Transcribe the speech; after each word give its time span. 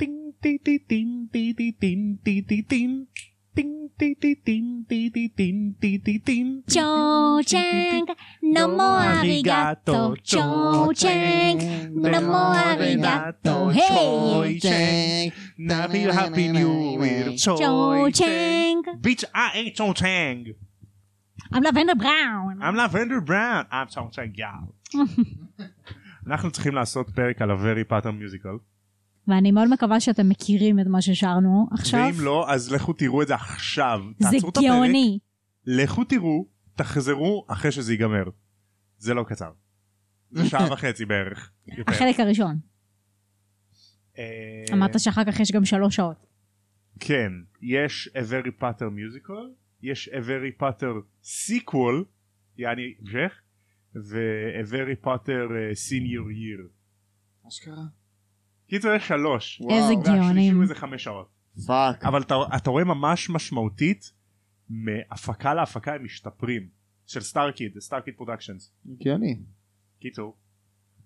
טינג 0.00 0.32
טי 0.40 0.58
טי 0.58 0.78
טין 0.78 1.26
טי 1.32 1.54
טי 1.56 1.72
טין 1.72 2.16
טי 2.24 2.42
טי 2.42 2.62
טין 2.62 3.04
טינג 3.54 3.72
טי 3.96 4.14
טי 4.14 4.34
טין 4.34 4.82
טי 4.88 5.10
טי 5.10 5.28
טין 5.28 5.72
טי 5.80 5.98
טי 5.98 6.18
טין 6.18 6.60
צ'ו 6.66 7.38
צ'נג, 7.46 8.10
נומו 8.42 8.98
אריגטו, 9.00 10.14
צ'ו 10.24 10.88
צ'נג, 10.94 11.62
נומו 11.90 12.52
אריגטו, 12.54 13.70
היי! 13.70 15.30
Happy 15.68 16.12
happy 16.12 16.46
new 16.56 16.96
year 17.02 17.36
צ'ו 17.36 17.56
צ'וי 17.56 18.12
צ'נג. 18.12 18.96
ביץ' 19.00 19.24
אה 19.36 19.48
אין 19.54 19.70
צ'ו 19.74 19.94
צ'נג 19.94 20.48
I'm 21.54 21.68
לבנדר 21.68 21.92
בראון. 21.98 22.62
I'm 22.62 22.76
לבנדר 22.84 23.20
בראון 23.26 23.64
I'm 23.70 23.88
צ'ו 23.88 24.10
צ'נג 24.10 24.38
יאו 24.38 25.02
אנחנו 26.26 26.50
צריכים 26.50 26.74
לעשות 26.74 27.10
פרק 27.10 27.42
על 27.42 27.50
ה-very 27.50 27.92
pattern 27.92 28.16
musical 28.22 28.69
ואני 29.28 29.52
מאוד 29.52 29.68
מקווה 29.68 30.00
שאתם 30.00 30.28
מכירים 30.28 30.80
את 30.80 30.86
מה 30.86 31.02
ששרנו 31.02 31.68
עכשיו. 31.72 32.10
ואם 32.14 32.24
לא 32.24 32.50
אז 32.50 32.72
לכו 32.72 32.92
תראו 32.92 33.22
את 33.22 33.26
זה 33.26 33.34
עכשיו 33.34 34.00
זה 34.18 34.36
הפרק 34.36 34.64
גאוני. 34.64 35.18
לכו 35.66 36.04
תראו 36.04 36.46
תחזרו 36.74 37.46
אחרי 37.48 37.72
שזה 37.72 37.92
ייגמר 37.92 38.24
זה 38.98 39.14
לא 39.14 39.24
קצר 39.28 39.50
זה 40.30 40.48
שעה 40.48 40.68
וחצי 40.72 41.04
בערך 41.04 41.52
יותר. 41.66 41.92
החלק 41.92 42.20
הראשון. 42.20 42.58
אה, 44.18 44.24
אמרת 44.72 45.00
שאחר 45.00 45.24
כך 45.24 45.40
יש 45.40 45.52
גם 45.52 45.64
שלוש 45.64 45.96
שעות. 45.96 46.26
כן 47.00 47.32
יש 47.62 48.08
a 48.14 48.20
very 48.20 48.62
pattern 48.62 48.92
musical 48.94 49.60
יש 49.82 50.08
a 50.08 50.20
very 50.20 50.62
pattern 50.62 51.24
sequel 51.24 52.04
יעני 52.58 52.94
המשך 53.00 53.32
ו-A 53.94 54.64
Very 54.70 55.06
Potter 55.06 55.50
uh, 55.50 55.88
Senior 55.88 56.26
Year. 56.30 56.68
אשכרה. 57.48 57.99
קיצור 58.70 58.92
יש 58.92 59.08
שלוש. 59.08 59.62
איזה 59.70 59.72
והשלישי 59.72 60.18
גאונים. 60.18 60.54
הוא 60.54 60.62
איזה 60.62 60.74
חמש 60.74 61.04
שעות. 61.04 61.28
fuck. 61.66 62.04
אבל 62.04 62.22
אתה, 62.22 62.34
אתה 62.56 62.70
רואה 62.70 62.84
ממש 62.84 63.30
משמעותית 63.30 64.12
מהפקה 64.68 65.54
להפקה 65.54 65.94
הם 65.94 66.04
משתפרים 66.04 66.68
של 67.06 67.20
StarKid 67.20 67.78
StarKid 67.80 68.14
Productions. 68.16 68.72
הגיוני. 68.92 69.36
קיצור. 70.00 70.36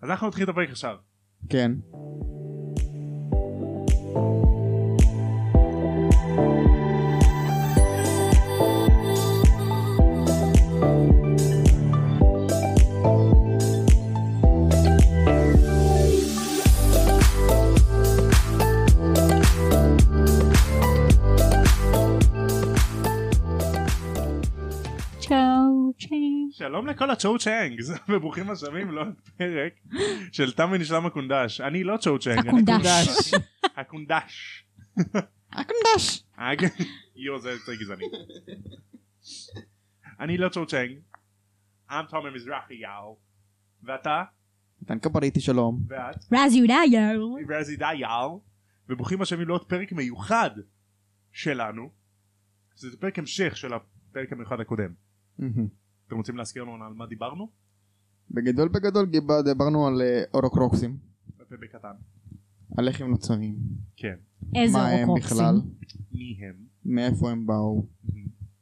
אז 0.02 0.10
אנחנו 0.10 0.28
נתחיל 0.28 0.44
את 0.44 0.48
הפרק 0.48 0.70
עכשיו. 0.70 0.96
כן. 1.48 1.72
שלום 26.64 26.86
לכל 26.86 27.10
הצ'ו 27.10 27.38
צ'אנגס 27.38 27.90
וברוכים 28.08 28.50
השבים 28.50 28.90
לעוד 28.90 29.20
פרק 29.36 29.72
של 30.32 30.52
תם 30.52 30.70
ונשלם 30.72 31.06
הקונדש 31.06 31.60
אני 31.60 31.84
לא 31.84 31.96
צ'ו 31.96 32.18
צ'אנג 32.18 32.38
אני 32.38 32.48
הקונדש. 32.48 33.34
הקונדש. 33.76 34.64
הקונדש. 35.52 36.24
אג... 36.36 36.66
יו 37.16 37.40
זה 37.40 37.50
יותר 37.50 37.74
גזעני. 37.74 38.04
אני 40.20 40.38
לא 40.38 40.48
צ'ו 40.48 40.66
צ'אנג. 40.66 40.98
I'm 41.90 42.10
תומר 42.10 42.30
מזרחי 42.34 42.74
יאו. 42.74 43.18
ואתה? 43.82 44.24
נתן 44.82 44.98
קפריטי 44.98 45.40
שלום. 45.40 45.80
ואת? 45.88 46.16
רז 46.32 46.54
יודאיו. 46.54 47.34
רזי 47.48 47.76
דיאל. 47.76 48.28
וברוכים 48.88 49.22
השבים 49.22 49.48
לעוד 49.48 49.64
פרק 49.64 49.92
מיוחד 49.92 50.50
שלנו. 51.32 51.90
זה 52.74 52.96
פרק 53.00 53.18
המשך 53.18 53.56
של 53.56 53.74
הפרק 53.74 54.32
המיוחד 54.32 54.60
הקודם. 54.60 54.94
אתם 56.14 56.18
רוצים 56.18 56.36
להזכיר 56.36 56.62
לנו 56.62 56.84
על 56.84 56.92
מה 56.92 57.06
דיברנו? 57.06 57.50
בגדול 58.30 58.68
בגדול 58.68 59.06
דיברנו 59.44 59.86
על 59.86 60.02
אה, 60.02 60.22
אורוקרוקסים. 60.34 60.96
בפה 61.38 61.54
בקטן. 61.56 61.92
על 62.78 62.88
איך 62.88 63.00
הם 63.00 63.10
נוצרים. 63.10 63.56
כן. 63.96 64.14
איזה 64.54 64.78
מה 64.78 64.88
הם. 64.88 65.08
בכלל. 65.16 65.60
מי 66.12 66.38
הם? 66.40 66.54
מאיפה 66.84 67.30
הם 67.30 67.46
באו. 67.46 67.86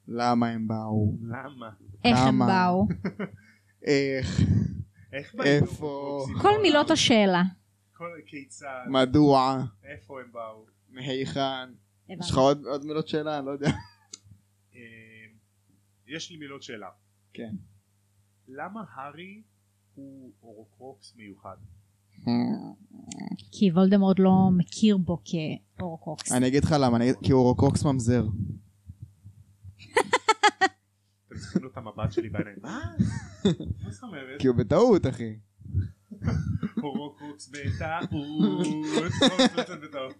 למה 0.08 0.48
הם 0.48 0.68
באו. 0.68 1.16
למה? 1.22 1.70
איך 2.04 2.18
הם? 2.18 2.38
באו. 2.38 2.86
איך. 3.86 4.40
איך 5.12 5.34
באים? 5.34 5.62
איפה? 5.62 6.24
כל 6.42 6.62
מילות 6.62 6.90
השאלה. 6.90 7.42
כל 7.96 8.10
כיצד? 8.26 8.84
מדוע. 8.88 9.64
איפה 9.84 10.20
הם 10.20 10.32
באו? 10.32 10.66
מהיכן. 10.90 11.70
יש 12.08 12.30
לך 12.30 12.36
עוד 12.38 12.84
מילות 12.84 13.08
שאלה? 13.08 13.38
אני 13.38 13.46
לא 13.46 13.50
יודע. 13.50 13.70
אה, 14.74 14.80
יש 16.06 16.30
לי 16.30 16.36
מילות 16.36 16.62
שאלה. 16.62 16.88
כן. 17.32 17.54
למה 18.48 18.84
הארי 18.94 19.42
הוא 19.94 20.32
אורוקרוקס 20.42 21.16
מיוחד? 21.16 21.56
כי 23.52 23.70
וולדמורט 23.70 24.18
לא 24.18 24.50
מכיר 24.56 24.96
בו 24.96 25.22
כאורקרוקס. 25.24 26.32
אני 26.32 26.48
אגיד 26.48 26.64
לך 26.64 26.74
למה, 26.80 26.98
כי 27.22 27.32
אורוקרוקס 27.32 27.84
ממזר. 27.84 28.24
אתם 31.26 31.36
צריכים 31.40 31.62
לו 31.62 31.70
את 31.70 31.76
המבט 31.76 32.12
שלי 32.12 32.28
בעיניים. 32.28 32.56
מה? 32.62 32.80
מה 33.84 33.90
זאת 33.90 34.02
אומרת? 34.02 34.40
כי 34.40 34.46
הוא 34.48 34.56
בטעות 34.56 35.06
אחי. 35.06 35.36
אורוקרוקס 36.82 37.52
בטעות. 39.82 40.16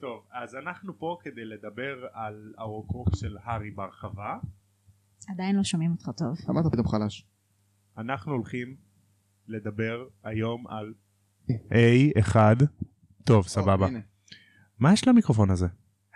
טוב, 0.00 0.26
אז 0.32 0.54
אנחנו 0.54 0.98
פה 0.98 1.16
כדי 1.22 1.44
לדבר 1.44 2.06
על 2.12 2.54
האורוקרוקס 2.58 3.18
של 3.18 3.36
הארי 3.42 3.70
בהרחבה. 3.70 4.38
עדיין 5.28 5.56
לא 5.56 5.64
שומעים 5.64 5.90
אותך 5.90 6.10
טוב. 6.16 6.38
למה 6.48 6.60
אתה 6.60 6.70
פתאום 6.70 6.88
חלש? 6.88 7.26
אנחנו 7.98 8.32
הולכים 8.32 8.76
לדבר 9.48 10.04
היום 10.24 10.64
על 10.68 10.94
A1 11.48 12.36
טוב 13.24 13.48
סבבה. 13.48 13.88
מה 14.78 14.92
יש 14.92 15.08
למיקרופון 15.08 15.50
הזה? 15.50 15.66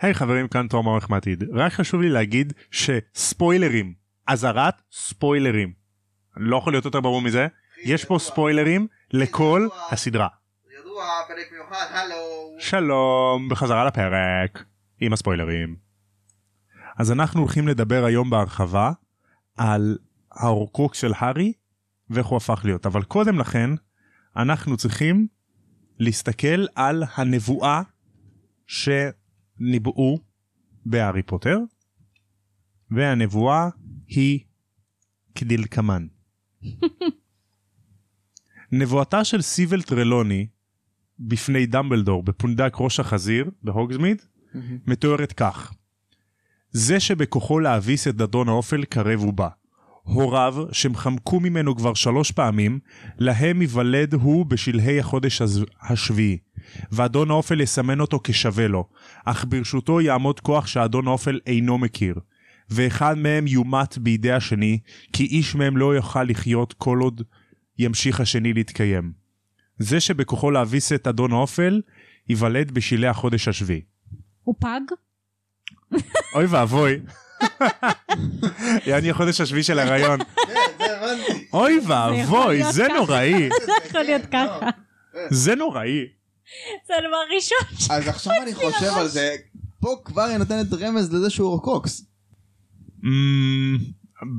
היי 0.00 0.14
חברים 0.14 0.48
כאן 0.48 0.68
תום 0.68 0.86
עורך 0.86 1.10
מעתיד 1.10 1.44
רק 1.52 1.72
חשוב 1.72 2.00
לי 2.00 2.08
להגיד 2.08 2.52
שספוילרים 2.70 3.94
אזהרת 4.26 4.82
ספוילרים 4.92 5.72
לא 6.36 6.56
יכול 6.56 6.72
להיות 6.72 6.84
יותר 6.84 7.00
ברור 7.00 7.22
מזה 7.22 7.46
יש 7.84 8.04
פה 8.04 8.18
ספוילרים 8.18 8.86
לכל 9.12 9.68
הסדרה 9.90 10.28
ידוע, 10.80 11.04
פרק 11.28 11.52
מיוחד, 11.52 11.86
הלו. 11.90 12.56
שלום 12.58 13.48
בחזרה 13.48 13.84
לפרק 13.84 14.64
עם 15.00 15.12
הספוילרים. 15.12 15.83
אז 16.98 17.12
אנחנו 17.12 17.40
הולכים 17.40 17.68
לדבר 17.68 18.04
היום 18.04 18.30
בהרחבה 18.30 18.92
על 19.56 19.98
האורקרוקס 20.32 20.98
של 20.98 21.12
הארי 21.16 21.52
ואיך 22.10 22.26
הוא 22.26 22.36
הפך 22.36 22.60
להיות 22.64 22.86
אבל 22.86 23.02
קודם 23.02 23.38
לכן 23.38 23.70
אנחנו 24.36 24.76
צריכים 24.76 25.26
להסתכל 25.98 26.66
על 26.74 27.04
הנבואה 27.16 27.82
שניבאו 28.66 30.18
בהארי 30.86 31.22
פוטר 31.22 31.58
והנבואה 32.90 33.68
היא 34.06 34.40
כדלקמן. 35.34 36.06
נבואתה 38.72 39.24
של 39.24 39.42
סיבל 39.42 39.82
טרלוני 39.82 40.46
בפני 41.18 41.66
דמבלדור 41.66 42.22
בפונדק 42.22 42.72
ראש 42.76 43.00
החזיר 43.00 43.50
בהוגזמיד 43.62 44.22
מהמם. 44.54 44.78
מתוארת 44.86 45.32
כך 45.32 45.74
זה 46.76 47.00
שבכוחו 47.00 47.58
להביס 47.58 48.08
את 48.08 48.16
דדון 48.16 48.48
האופל 48.48 48.84
קרב 48.84 49.24
ובא. 49.24 49.48
הוריו 50.02 50.54
שמחמקו 50.72 51.40
ממנו 51.40 51.76
כבר 51.76 51.94
שלוש 51.94 52.30
פעמים 52.30 52.78
להם 53.18 53.62
ייוולד 53.62 54.14
הוא 54.14 54.46
בשלהי 54.46 55.00
החודש 55.00 55.42
השביעי 55.82 56.38
ואדון 56.92 57.30
האופל 57.30 57.60
יסמן 57.60 58.00
אותו 58.00 58.20
כשווה 58.24 58.68
לו 58.68 58.88
אך 59.24 59.44
ברשותו 59.48 60.00
יעמוד 60.00 60.40
כוח 60.40 60.66
שאדון 60.66 61.08
האופל 61.08 61.40
אינו 61.46 61.78
מכיר 61.78 62.14
ואחד 62.70 63.18
מהם 63.18 63.46
יומת 63.46 63.98
בידי 63.98 64.32
השני 64.32 64.78
כי 65.12 65.24
איש 65.24 65.54
מהם 65.54 65.76
לא 65.76 65.94
יוכל 65.94 66.24
לחיות 66.24 66.72
כל 66.72 66.98
עוד 66.98 67.22
ימשיך 67.78 68.20
השני 68.20 68.52
להתקיים. 68.52 69.12
זה 69.78 70.00
שבכוחו 70.00 70.50
להביס 70.50 70.92
את 70.92 71.06
אדון 71.06 71.32
האופל 71.32 71.80
ייוולד 72.28 72.70
בשלהי 72.70 73.08
החודש 73.08 73.48
השביעי. 73.48 73.82
הוא 74.42 74.54
פג? 74.60 75.03
אוי 76.34 76.46
ואבוי. 76.46 77.00
יעני 78.86 79.10
החודש 79.10 79.40
השביעי 79.40 79.62
של 79.62 79.78
הריון. 79.78 80.20
אוי 81.52 81.80
ואבוי 81.86 82.72
זה. 82.72 82.88
נוראי 82.88 83.48
זה 83.66 83.72
יכול 83.86 84.02
להיות 84.02 84.22
ככה. 84.32 84.70
זה 85.30 85.54
נוראי. 85.54 86.06
זה 86.86 86.94
הדבר 86.98 87.16
הראשון 87.30 87.78
ש... 87.78 87.90
אז 87.90 88.08
עכשיו 88.08 88.32
אני 88.42 88.54
חושב 88.54 88.92
על 88.96 89.08
זה, 89.08 89.36
פה 89.80 89.96
כבר 90.04 90.22
היא 90.22 90.36
נותנת 90.36 90.72
רמז 90.72 91.12
לזה 91.12 91.30
שהוא 91.30 91.48
אורוקרוקס. 91.48 92.06
אמ, 93.04 93.78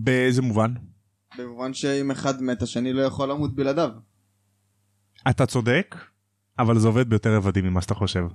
באיזה 0.04 0.42
מובן? 0.42 0.74
במובן 1.38 1.74
שאם 1.74 2.12
אחד 2.12 2.42
מת 2.42 2.62
השני 2.62 2.94
לא 2.94 3.02
יכול 3.02 3.30
למות 3.30 3.56
בלעדיו. 3.56 3.90
אתה 5.30 5.46
צודק 5.46 5.96
אבל 6.60 6.80
זה 6.80 6.88
עובד 6.88 7.10
ביותר 7.10 7.36
רבדים 7.36 7.66
ממה 7.66 7.81
שאתה 7.81 7.94
חושב. 7.96 8.25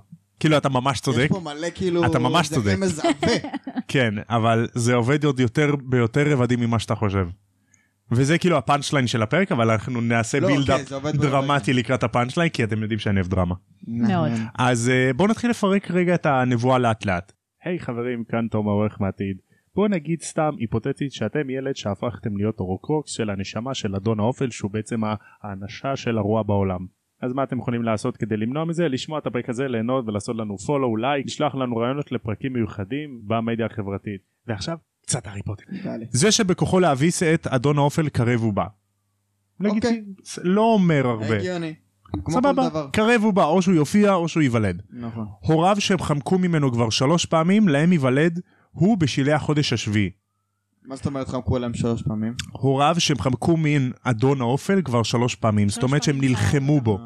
כאילו 0.41 0.57
אתה 0.57 0.69
ממש 0.69 0.99
צודק, 0.99 1.17
יש 1.19 1.27
פה 1.27 1.39
מלא 1.39 1.67
כאילו... 1.75 2.05
אתה 2.05 2.19
ממש 2.19 2.49
זה 2.49 2.55
צודק. 2.55 2.73
רמז 2.73 2.99
עבה. 2.99 3.33
כן, 3.87 4.13
אבל 4.29 4.67
זה 4.73 4.95
עובד 4.95 5.23
עוד 5.23 5.39
יותר 5.39 5.75
ביותר 5.75 6.31
רבדים 6.31 6.59
ממה 6.59 6.79
שאתה 6.79 6.95
חושב. 6.95 7.27
וזה 8.11 8.37
כאילו 8.37 8.57
ה 8.57 8.63
punch 8.63 8.93
line 8.93 9.07
של 9.07 9.21
הפרק, 9.21 9.51
אבל 9.51 9.71
אנחנו 9.71 10.01
נעשה 10.01 10.39
לו, 10.39 10.47
build-up 10.47 10.87
זה 10.87 10.95
עובד 10.95 11.15
מאוד 11.15 11.25
דרמטי 11.25 11.73
לקראת 11.73 12.03
ה 12.03 12.09
punch 12.09 12.37
line, 12.37 12.49
כי 12.49 12.63
אתם 12.63 12.81
יודעים 12.81 12.99
שאני 12.99 13.19
אוהב 13.19 13.27
דרמה. 13.27 13.55
מאוד. 13.87 14.31
נכון. 14.31 14.45
אז 14.57 14.89
אה, 14.89 15.13
בואו 15.13 15.27
נתחיל 15.27 15.49
לפרק 15.49 15.91
רגע 15.91 16.15
את 16.15 16.25
הנבואה 16.25 16.77
לאט 16.77 17.05
לאט. 17.05 17.31
היי 17.63 17.79
חברים, 17.79 18.23
כאן 18.23 18.47
תום 18.51 18.67
העורך 18.67 18.97
מהעתיד. 19.01 19.37
בואו 19.75 19.87
נגיד 19.87 20.21
סתם 20.21 20.51
היפותטית 20.59 21.11
שאתם 21.11 21.49
ילד 21.49 21.75
שהפכתם 21.75 22.37
להיות 22.37 22.59
אורוקרוקס 22.59 23.11
של 23.11 23.29
הנשמה 23.29 23.73
של 23.73 23.95
אדון 23.95 24.19
האופל 24.19 24.49
שהוא 24.49 24.71
בעצם 24.71 25.01
האנשה 25.43 25.95
של 25.95 26.17
הרוע 26.17 26.43
בעולם. 26.43 27.00
אז 27.21 27.33
מה 27.33 27.43
אתם 27.43 27.59
יכולים 27.59 27.83
לעשות 27.83 28.17
כדי 28.17 28.37
למנוע 28.37 28.65
מזה? 28.65 28.87
לשמוע 28.87 29.19
את 29.19 29.27
הפרק 29.27 29.49
הזה, 29.49 29.67
ליהנות 29.67 30.07
ולעשות 30.07 30.35
לנו 30.35 30.57
follow, 30.57 30.97
לייק, 30.97 31.25
לשלוח 31.25 31.55
לנו 31.55 31.77
רעיונות 31.77 32.11
לפרקים 32.11 32.53
מיוחדים 32.53 33.21
במדיה 33.23 33.65
החברתית. 33.65 34.21
ועכשיו, 34.47 34.77
קצת 35.01 35.27
הארי 35.27 35.41
פוטר. 35.41 35.63
זה 36.09 36.31
שבכוחו 36.31 36.79
להביס 36.79 37.23
את 37.23 37.47
אדון 37.47 37.77
האופל 37.77 38.09
קרב 38.09 38.43
ובא. 38.43 38.65
נגיד, 39.59 39.85
אוקיי. 39.85 40.03
לא 40.43 40.61
אומר 40.61 41.07
הרבה. 41.07 41.37
הגיוני. 41.37 41.73
סבבה, 42.29 42.69
דבר. 42.69 42.89
קרב 42.93 43.23
ובא, 43.23 43.45
או 43.45 43.61
שהוא 43.61 43.75
יופיע 43.75 44.13
או 44.13 44.27
שהוא 44.27 44.43
ייוולד. 44.43 44.81
נכון. 44.89 45.25
הוריו 45.39 45.75
שהם 45.79 45.99
חמקו 45.99 46.37
ממנו 46.37 46.71
כבר 46.71 46.89
שלוש 46.89 47.25
פעמים, 47.25 47.67
להם 47.67 47.91
ייוולד 47.91 48.39
הוא 48.71 48.97
בשלהי 48.97 49.33
החודש 49.33 49.73
השביעי. 49.73 50.09
מה 50.85 50.95
זאת 50.95 51.05
אומרת 51.05 51.27
חמקו 51.27 51.55
עליהם 51.55 51.73
שלוש 51.73 52.01
פעמים? 52.01 52.33
הוריו 52.51 52.95
שהם 52.99 53.19
חמקו 53.19 53.57
מן 53.57 53.91
אדון 54.03 54.41
האופל 54.41 54.81
כבר 54.81 55.03
שלוש 55.03 55.35
פעמים, 55.35 55.69
זאת 55.69 55.83
אומרת 55.83 56.03
שהם. 56.03 56.21
נלחמו 56.21 56.81
בו. 56.81 56.99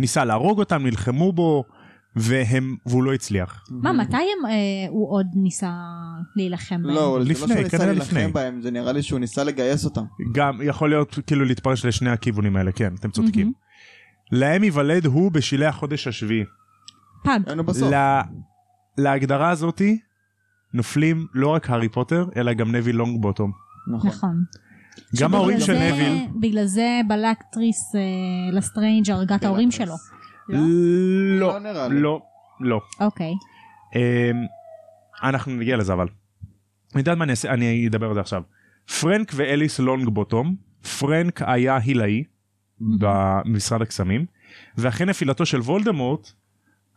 ניסה 0.00 0.24
להרוג 0.24 0.58
אותם, 0.58 0.82
נלחמו 0.86 1.32
בו, 1.32 1.64
והם, 2.16 2.76
והוא 2.86 3.02
לא 3.04 3.14
הצליח. 3.14 3.64
מה, 3.70 3.92
מתי 3.92 4.16
הם, 4.16 4.46
אה, 4.46 4.52
הוא 4.88 5.10
עוד 5.12 5.26
ניסה 5.34 5.72
להילחם 6.36 6.82
בהם? 6.82 6.94
לא, 6.94 7.00
זה 7.12 7.18
לא 7.18 7.20
לפני, 7.24 7.34
שהוא 7.48 7.62
ניסה 7.62 7.78
כנראה 7.78 7.92
לפני. 7.92 8.18
להילחם 8.18 8.32
בהם, 8.32 8.60
זה 8.62 8.70
נראה 8.70 8.92
לי 8.92 9.02
שהוא 9.02 9.18
ניסה 9.20 9.44
לגייס 9.44 9.84
אותם. 9.84 10.02
גם 10.32 10.58
יכול 10.62 10.88
להיות 10.90 11.18
כאילו 11.26 11.44
להתפרש 11.44 11.84
לשני 11.86 12.10
הכיוונים 12.10 12.56
האלה, 12.56 12.72
כן, 12.72 12.94
אתם 13.00 13.10
צודקים. 13.10 13.52
להם 14.32 14.64
ייוולד 14.64 15.06
הוא 15.06 15.32
בשלהי 15.32 15.68
החודש 15.68 16.06
השביעי. 16.08 16.44
פג. 17.24 17.40
היינו 17.46 17.64
בסוף. 17.64 17.90
לה- 17.90 18.22
להגדרה 18.98 19.50
הזאתי 19.50 19.98
נופלים 20.74 21.26
לא 21.34 21.48
רק 21.48 21.70
הארי 21.70 21.88
פוטר, 21.88 22.24
אלא 22.36 22.52
גם 22.52 22.74
נביל 22.76 22.92
לונגבוטום. 22.92 23.52
נכון. 23.94 24.10
נכון. 24.10 24.44
גם 25.20 25.34
ההורים 25.34 25.60
של 25.60 25.72
נביל. 25.72 26.26
בגלל 26.40 26.64
זה 26.64 27.00
בלקטריס 27.08 27.94
אה, 27.94 28.00
לסטריינג' 28.52 29.10
הרגה 29.10 29.34
את 29.34 29.44
ההורים 29.44 29.70
שלו. 29.70 29.94
לא? 30.48 31.60
לא, 31.60 31.72
לא. 31.72 31.88
לא, 31.90 32.20
לא. 32.60 32.80
אוקיי. 33.00 33.32
אמ, 33.96 34.00
אנחנו 35.22 35.52
נגיע 35.52 35.76
לזה 35.76 35.92
אבל. 35.92 36.06
אני 36.94 37.00
יודעת 37.00 37.18
מה 37.18 37.24
אני 37.24 37.30
אעשה, 37.30 37.50
אני 37.50 37.88
אדבר 37.88 38.08
על 38.08 38.14
זה 38.14 38.20
עכשיו. 38.20 38.42
פרנק 39.00 39.32
ואליס 39.34 39.78
לונגבוטום, 39.78 40.56
פרנק 40.98 41.42
היה 41.46 41.76
הילאי 41.76 42.24
במשרד 42.80 43.82
הקסמים, 43.82 44.26
ואחרי 44.76 45.06
נפילתו 45.06 45.46
של 45.46 45.60
וולדמורט, 45.60 46.32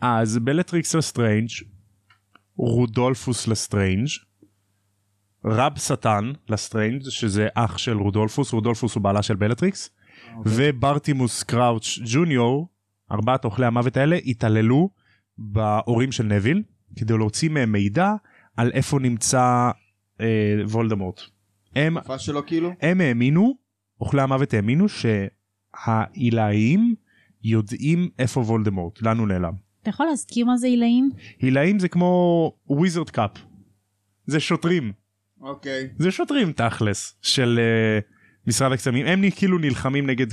אז 0.02 0.38
בלטריקס 0.38 0.96
לסטריינג', 0.96 1.50
רודולפוס 2.58 3.48
לסטריינג', 3.48 4.08
רב 5.46 5.78
שטן 5.78 6.32
לסטריינג' 6.50 7.10
שזה 7.10 7.48
אח 7.56 7.78
של 7.78 7.98
רודולפוס, 7.98 8.54
רודולפוס 8.54 8.96
הוא 8.96 9.04
בעלה 9.04 9.22
של 9.22 9.36
בלטריקס, 9.36 9.90
וברטימוס 10.46 11.44
קראוץ' 11.44 12.00
ג'וניור, 12.06 12.70
ארבעת 13.12 13.46
אוכלי 13.46 13.66
המוות 13.66 13.98
האלה 13.98 14.16
התעללו 14.26 14.90
בהורים 15.38 16.12
של 16.12 16.24
נביל 16.24 16.64
כדי 16.96 17.14
להוציא 17.14 17.50
מהם 17.50 17.72
מידע 17.72 18.14
על 18.58 18.72
איפה 18.72 19.00
נמצא 19.00 19.72
אה, 20.22 20.56
וולדמורט. 20.66 21.22
הם, 21.76 21.98
שלו 22.18 22.46
כאילו? 22.46 22.72
הם 22.82 23.02
האמינו, 23.02 23.58
אוכלי 24.02 24.22
המוות 24.22 24.54
האמינו 24.54 24.86
שההילאים 25.86 26.96
יודעים 27.44 28.10
איפה 28.20 28.40
וולדמורט, 28.40 29.02
לאן 29.02 29.18
הוא 29.18 29.28
נעלם. 29.28 29.54
אתה 29.82 29.90
יכול 29.90 30.06
להזכיר 30.06 30.46
מה 30.46 30.58
זה 30.58 30.68
הילאים? 30.68 31.10
הילאים 31.38 31.80
זה 31.80 31.88
כמו 31.88 32.52
wizard 32.68 33.10
cop. 33.10 33.32
זה 34.26 34.40
שוטרים, 34.40 34.92
אוקיי. 35.44 35.90
זה 35.98 36.12
שוטרים 36.12 36.52
תכלס 36.52 37.16
של 37.22 37.60
אה, 37.60 38.00
משרד 38.48 38.72
הקסמים, 38.72 39.06
הם 39.06 39.30
כאילו 39.36 39.58
נלחמים 39.58 40.08
נגד 40.08 40.28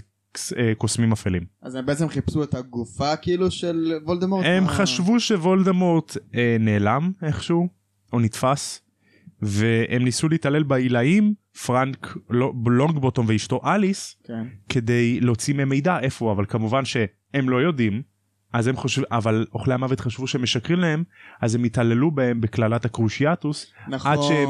אה, 0.57 0.73
קוסמים 0.75 1.13
אפלים. 1.13 1.45
אז 1.63 1.75
הם 1.75 1.87
בעצם 1.87 2.09
חיפשו 2.09 2.43
את 2.43 2.55
הגופה 2.55 3.17
כאילו 3.17 3.51
של 3.51 3.93
וולדמורט? 4.05 4.45
הם 4.47 4.65
מה? 4.65 4.71
חשבו 4.71 5.21
שוולדמורט 5.21 6.17
אה, 6.35 6.57
נעלם 6.61 7.13
איכשהו 7.23 7.69
או 8.13 8.21
נתפס 8.21 8.81
והם 9.43 10.05
ניסו 10.05 10.29
להתעלל 10.29 10.63
בעילאים 10.63 11.35
פרנק 11.67 12.17
לא- 12.31 12.53
לונגבוטום 12.67 13.27
ואשתו 13.29 13.61
אליס 13.65 14.17
כן. 14.25 14.47
כדי 14.69 15.21
להוציא 15.21 15.55
מהם 15.55 15.69
מידע 15.69 15.99
איפה 16.01 16.25
הוא 16.25 16.33
אבל 16.33 16.45
כמובן 16.49 16.85
שהם 16.85 17.49
לא 17.49 17.57
יודעים 17.57 18.03
אז 18.53 18.67
הם 18.67 18.77
חושבים 18.77 19.07
אבל 19.11 19.47
אוכלי 19.55 19.75
המוות 19.75 20.01
חשבו 20.01 20.27
שהם 20.27 20.43
משקרים 20.43 20.79
להם 20.79 21.05
אז 21.41 21.55
הם 21.55 21.65
התעללו 21.65 22.11
בהם 22.11 22.41
בקללת 22.41 22.85
הקרושיאטוס 22.85 23.73
נכון. 23.89 24.13
עד 24.13 24.19
שהם 24.23 24.49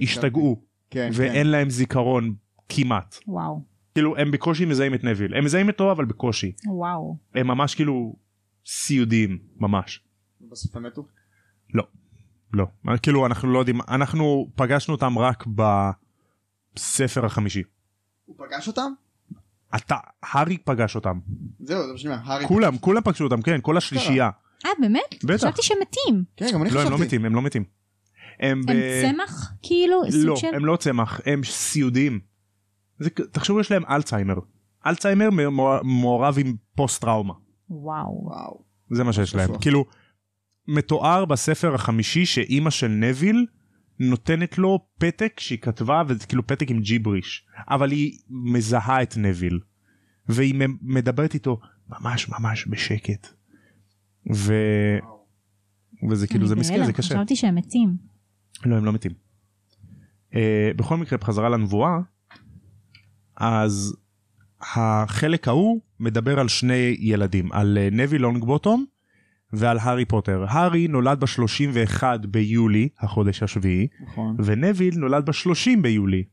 השתגעו 0.00 0.62
כן, 0.90 1.10
ואין 1.12 1.46
להם 1.46 1.70
זיכרון 1.70 2.34
כמעט 2.68 3.18
וואו. 3.28 3.62
כאילו 3.94 4.16
הם 4.16 4.30
בקושי 4.30 4.64
מזהים 4.64 4.94
את 4.94 5.04
נביל 5.04 5.34
הם 5.34 5.44
מזהים 5.44 5.68
אותו 5.68 5.92
אבל 5.92 6.04
בקושי 6.04 6.52
וואו. 6.66 7.16
הם 7.34 7.46
ממש 7.46 7.74
כאילו 7.74 8.16
סיעודיים 8.66 9.38
ממש. 9.56 10.00
כן. 10.38 10.44
בסוף 10.50 10.76
הם 10.76 10.82
מתו? 10.82 11.06
לא, 12.54 12.66
כאילו 13.02 13.26
אנחנו 13.26 13.52
לא 13.52 13.58
יודעים, 13.58 13.80
אנחנו 13.88 14.50
פגשנו 14.54 14.94
אותם 14.94 15.18
רק 15.18 15.44
בספר 16.76 17.26
החמישי. 17.26 17.62
הוא 18.24 18.36
פגש 18.38 18.68
אותם? 18.68 18.92
אתה, 19.76 19.96
הארי 20.22 20.58
פגש 20.58 20.96
אותם. 20.96 21.18
זהו, 21.66 21.86
זה 21.86 21.92
מה 21.92 21.98
שאני 21.98 22.14
אומר. 22.14 22.22
הארי 22.32 22.46
כולם, 22.46 22.78
כולם 22.78 23.02
פגשו 23.04 23.24
אותם, 23.24 23.42
כן, 23.42 23.58
כל 23.62 23.76
השלישייה. 23.76 24.30
אה, 24.64 24.70
באמת? 24.80 25.24
בטח. 25.24 25.34
חשבתי 25.36 25.62
שהם 25.62 25.76
מתים. 25.82 26.24
כן, 26.36 26.46
גם 26.52 26.62
אני 26.62 26.70
לא, 26.70 26.80
חשבתי. 26.80 26.86
הם 26.94 27.00
לא 27.00 27.06
מתים, 27.06 27.24
הם 27.24 27.34
לא 27.34 27.42
מתים. 27.42 27.64
הם, 28.40 28.60
הם 28.68 28.76
צמח? 29.02 29.52
כאילו? 29.62 30.02
לא. 30.24 30.34
הם 30.52 30.64
לא 30.64 30.76
צמח, 30.76 31.20
הם 31.26 31.40
סיעודיים. 31.44 32.20
זה, 32.98 33.10
תחשבו 33.10 33.60
יש 33.60 33.70
להם 33.70 33.82
אלצהיימר. 33.90 34.34
אלצהיימר 34.86 35.30
מעור- 35.30 35.82
מעורב 35.82 36.36
עם 36.38 36.54
פוסט 36.74 37.00
טראומה. 37.00 37.34
וואו. 37.70 38.62
זה 38.90 39.04
מה 39.04 39.12
שיש 39.12 39.34
להם. 39.34 39.58
כאילו, 39.60 39.84
מתואר 40.68 41.24
בספר 41.24 41.74
החמישי 41.74 42.26
שאימא 42.26 42.70
של 42.70 42.88
נביל 42.88 43.46
נותנת 44.00 44.58
לו 44.58 44.86
פתק 44.98 45.40
שהיא 45.40 45.58
כתבה 45.58 46.02
וזה 46.08 46.26
כאילו 46.26 46.46
פתק 46.46 46.70
עם 46.70 46.80
ג'יבריש 46.80 47.46
אבל 47.70 47.90
היא 47.90 48.18
מזהה 48.30 49.02
את 49.02 49.14
נביל 49.16 49.60
והיא 50.28 50.54
מדברת 50.82 51.34
איתו 51.34 51.60
ממש 51.88 52.28
ממש 52.28 52.66
בשקט. 52.68 53.28
ו... 54.34 54.54
וזה 56.10 56.26
כאילו 56.26 56.40
אני 56.40 56.48
זה 56.48 56.56
מסכן 56.56 56.86
זה 56.86 56.92
קשה. 56.92 57.14
חשבתי 57.14 57.36
שהם 57.36 57.54
מתים. 57.54 57.96
לא 58.64 58.76
הם 58.76 58.84
לא 58.84 58.92
מתים. 58.92 59.12
Uh, 60.32 60.36
בכל 60.76 60.96
מקרה 60.96 61.18
בחזרה 61.18 61.48
לנבואה 61.48 61.98
אז 63.36 63.96
החלק 64.60 65.48
ההוא 65.48 65.80
מדבר 66.00 66.40
על 66.40 66.48
שני 66.48 66.96
ילדים 66.98 67.52
על 67.52 67.78
uh, 67.80 67.94
נבי 67.94 68.18
לונגבוטום 68.18 68.84
ועל 69.52 69.78
הארי 69.78 70.04
פוטר. 70.04 70.44
הארי 70.48 70.88
נולד 70.88 71.20
ב-31 71.20 72.02
ביולי 72.28 72.88
החודש 73.00 73.42
השביעי 73.42 73.86
נכון. 74.00 74.36
ונביל 74.44 74.98
נולד 74.98 75.26
ב-30 75.26 75.80
ביולי. 75.82 76.24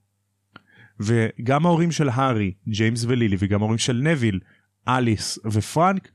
וגם 0.99 1.65
ההורים 1.65 1.91
של 1.91 2.09
הארי 2.09 2.53
ג'יימס 2.67 3.05
ולילי 3.07 3.35
וגם 3.39 3.59
ההורים 3.59 3.77
של 3.77 3.93
נביל 3.93 4.39
אליס 4.87 5.39
ופרנק 5.45 6.11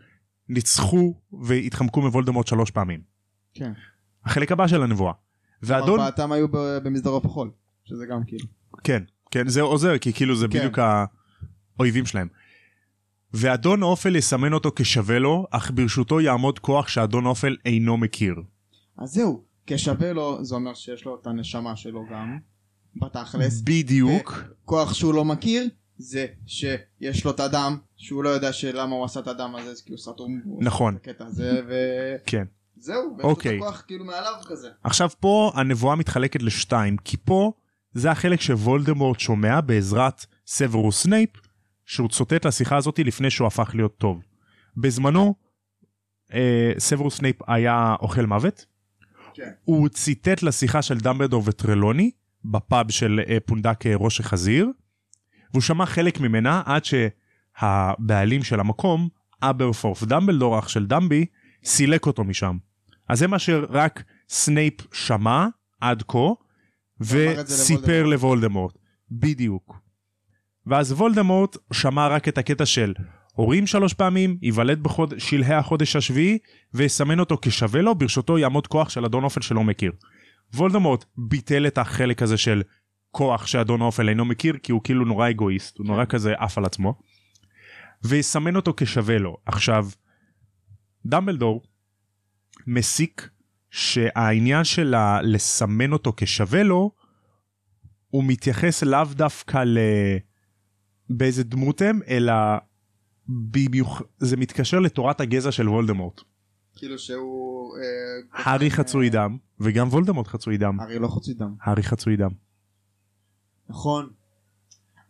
ניצחו 0.48 1.14
והתחמקו 1.42 2.00
מוולדמורט 2.00 2.46
שלוש 2.46 2.70
פעמים. 2.70 3.00
כן. 3.54 3.72
החלק 4.24 4.52
הבא 4.52 4.66
של 4.66 4.82
הנבואה. 4.82 5.12
ואדון 5.62 6.00
ארבעתם 6.00 6.32
היו 6.32 6.48
ב- 6.48 6.78
במסדרון 6.84 7.20
החול. 7.24 7.50
שזה 7.84 8.06
גם 8.10 8.24
כאילו. 8.26 8.46
כן 8.84 9.02
כן 9.30 9.48
זה 9.48 9.60
עוזר 9.60 9.98
כי 9.98 10.12
כאילו 10.12 10.36
זה 10.36 10.46
כן. 10.48 10.58
בדיוק 10.58 10.78
האויבים 11.78 12.06
שלהם. 12.06 12.28
ואדון 13.34 13.82
אופל 13.82 14.16
יסמן 14.16 14.52
אותו 14.52 14.70
כשווה 14.76 15.18
לו 15.18 15.46
אך 15.50 15.70
ברשותו 15.74 16.20
יעמוד 16.20 16.58
כוח 16.58 16.88
שאדון 16.88 17.26
אופל 17.26 17.56
אינו 17.64 17.96
מכיר. 17.96 18.34
אז 18.98 19.10
זהו. 19.10 19.44
כשווה 19.66 20.12
לו, 20.12 20.44
זה 20.44 20.54
אומר 20.54 20.74
שיש 20.74 21.04
לו 21.04 21.18
את 21.20 21.26
הנשמה 21.26 21.76
שלו 21.76 22.06
גם. 22.10 22.38
בתכלס. 23.00 23.60
בדיוק 23.60 24.42
כוח 24.64 24.94
שהוא 24.94 25.14
לא 25.14 25.24
מכיר, 25.24 25.68
זה 25.98 26.26
שיש 26.46 27.24
לו 27.24 27.30
את 27.30 27.40
הדם, 27.40 27.78
שהוא 27.96 28.24
לא 28.24 28.28
יודע 28.28 28.52
שלמה 28.52 28.94
הוא 28.94 29.04
עשה 29.04 29.20
את 29.20 29.28
הדם 29.28 29.54
הזה, 29.54 29.74
סתום. 29.96 30.40
הוא 30.44 30.56
עושה 30.56 30.66
נכון. 30.66 30.96
הקטע 30.96 31.26
הזה, 31.26 31.60
כן. 32.26 32.44
וזהו. 32.78 33.14
ויש 33.16 33.24
לו 33.24 33.30
אוקיי. 33.30 33.56
הכוח 33.56 33.84
כאילו 33.86 34.04
מעליו 34.04 34.32
כזה. 34.46 34.68
עכשיו 34.84 35.10
פה 35.20 35.52
הנבואה 35.54 35.96
מתחלקת 35.96 36.42
לשתיים 36.42 36.96
כי 36.96 37.16
פה 37.16 37.52
זה 37.92 38.10
החלק 38.10 38.40
שוולדמורט 38.40 39.20
שומע 39.20 39.60
בעזרת 39.60 40.26
סוורוס 40.46 41.02
סנייפ 41.02 41.30
שהוא 41.86 42.08
צוטט 42.08 42.46
לשיחה 42.46 42.76
הזאת 42.76 42.98
לפני 42.98 43.30
שהוא 43.30 43.46
הפך 43.46 43.70
להיות 43.74 43.98
טוב. 43.98 44.20
בזמנו 44.76 45.34
אה, 46.34 46.72
סוורוס 46.78 47.16
סנייפ 47.16 47.36
היה 47.46 47.94
אוכל 48.00 48.26
מוות. 48.26 48.66
כן. 49.34 49.50
הוא 49.64 49.88
צוטט 49.88 50.42
לשיחה 50.42 50.82
של 50.82 50.98
דמבלדור 50.98 51.42
וטרלוני 51.46 52.10
בפאב 52.44 52.90
של 52.90 53.20
אה, 53.28 53.38
פונדק 53.46 53.86
אה, 53.86 53.96
ראש 53.96 54.20
החזיר. 54.20 54.70
והוא 55.52 55.62
שמע 55.62 55.86
חלק 55.86 56.20
ממנה 56.20 56.62
עד 56.66 56.82
שהבעלים 56.84 58.42
של 58.42 58.60
המקום, 58.60 59.08
אברפורף 59.42 60.02
דמבלדור 60.02 60.58
אח 60.58 60.68
של 60.68 60.86
דמבי, 60.86 61.26
סילק 61.64 62.06
אותו 62.06 62.24
משם. 62.24 62.56
אז 63.08 63.18
זה 63.18 63.26
מה 63.26 63.38
שרק 63.38 64.02
סנייפ 64.28 64.74
שמע 64.92 65.46
עד 65.80 66.02
כה, 66.08 66.28
וסיפר 67.00 68.06
לוולדמורט. 68.06 68.78
בדיוק. 69.10 69.80
ואז 70.66 70.92
וולדמורט 70.92 71.56
שמע 71.72 72.08
רק 72.08 72.28
את 72.28 72.38
הקטע 72.38 72.66
של 72.66 72.94
הורים 73.32 73.66
שלוש 73.66 73.94
פעמים, 73.94 74.38
ייוולד 74.42 74.82
בשלהי 74.82 75.54
החודש 75.54 75.96
השביעי, 75.96 76.38
ויסמן 76.74 77.20
אותו 77.20 77.38
כשווה 77.42 77.82
לו, 77.82 77.94
ברשותו 77.94 78.38
יעמוד 78.38 78.66
כוח 78.66 78.88
של 78.88 79.04
אדון 79.04 79.24
אופל 79.24 79.40
שלא 79.40 79.64
מכיר. 79.64 79.92
וולדמורט 80.54 81.04
ביטל 81.16 81.66
את 81.66 81.78
החלק 81.78 82.22
הזה 82.22 82.36
של 82.36 82.62
כוח 83.10 83.46
שאדון 83.46 83.80
אופל 83.80 84.08
אינו 84.08 84.24
מכיר, 84.24 84.56
כי 84.62 84.72
הוא 84.72 84.80
כאילו 84.84 85.04
נורא 85.04 85.30
אגואיסט, 85.30 85.78
הוא 85.78 85.86
נורא 85.86 86.04
כזה 86.04 86.34
עף 86.38 86.58
על 86.58 86.64
עצמו. 86.64 86.94
ויסמן 88.04 88.56
אותו 88.56 88.74
כשווה 88.76 89.18
לו. 89.18 89.36
עכשיו, 89.46 89.86
דמבלדור 91.06 91.62
מסיק 92.66 93.28
שהעניין 93.70 94.64
של 94.64 94.94
לסמן 95.22 95.92
אותו 95.92 96.12
כשווה 96.16 96.62
לו, 96.62 96.90
הוא 98.08 98.24
מתייחס 98.26 98.82
לאו 98.82 99.04
דווקא 99.12 99.58
ל... 99.58 99.78
באיזה 101.10 101.44
דמות 101.44 101.82
הם, 101.82 102.00
אלא 102.08 102.32
במיוח... 103.28 104.02
זה 104.18 104.36
מתקשר 104.36 104.78
לתורת 104.78 105.20
הגזע 105.20 105.52
של 105.52 105.68
וולדמורט. 105.68 106.20
כאילו 106.76 106.98
שהוא... 106.98 107.57
אה, 107.76 108.42
הארי 108.44 108.66
אה, 108.66 108.70
חצוי 108.70 109.10
דם, 109.10 109.36
וגם 109.60 109.88
וולדמורט 109.88 110.26
חצוי 110.26 110.56
דם. 110.56 110.80
הארי 110.80 110.98
לא 110.98 111.08
חצוי 111.08 111.34
דם. 111.34 111.54
הארי 111.62 111.82
חצוי 111.82 112.16
דם. 112.16 112.30
נכון. 113.68 114.10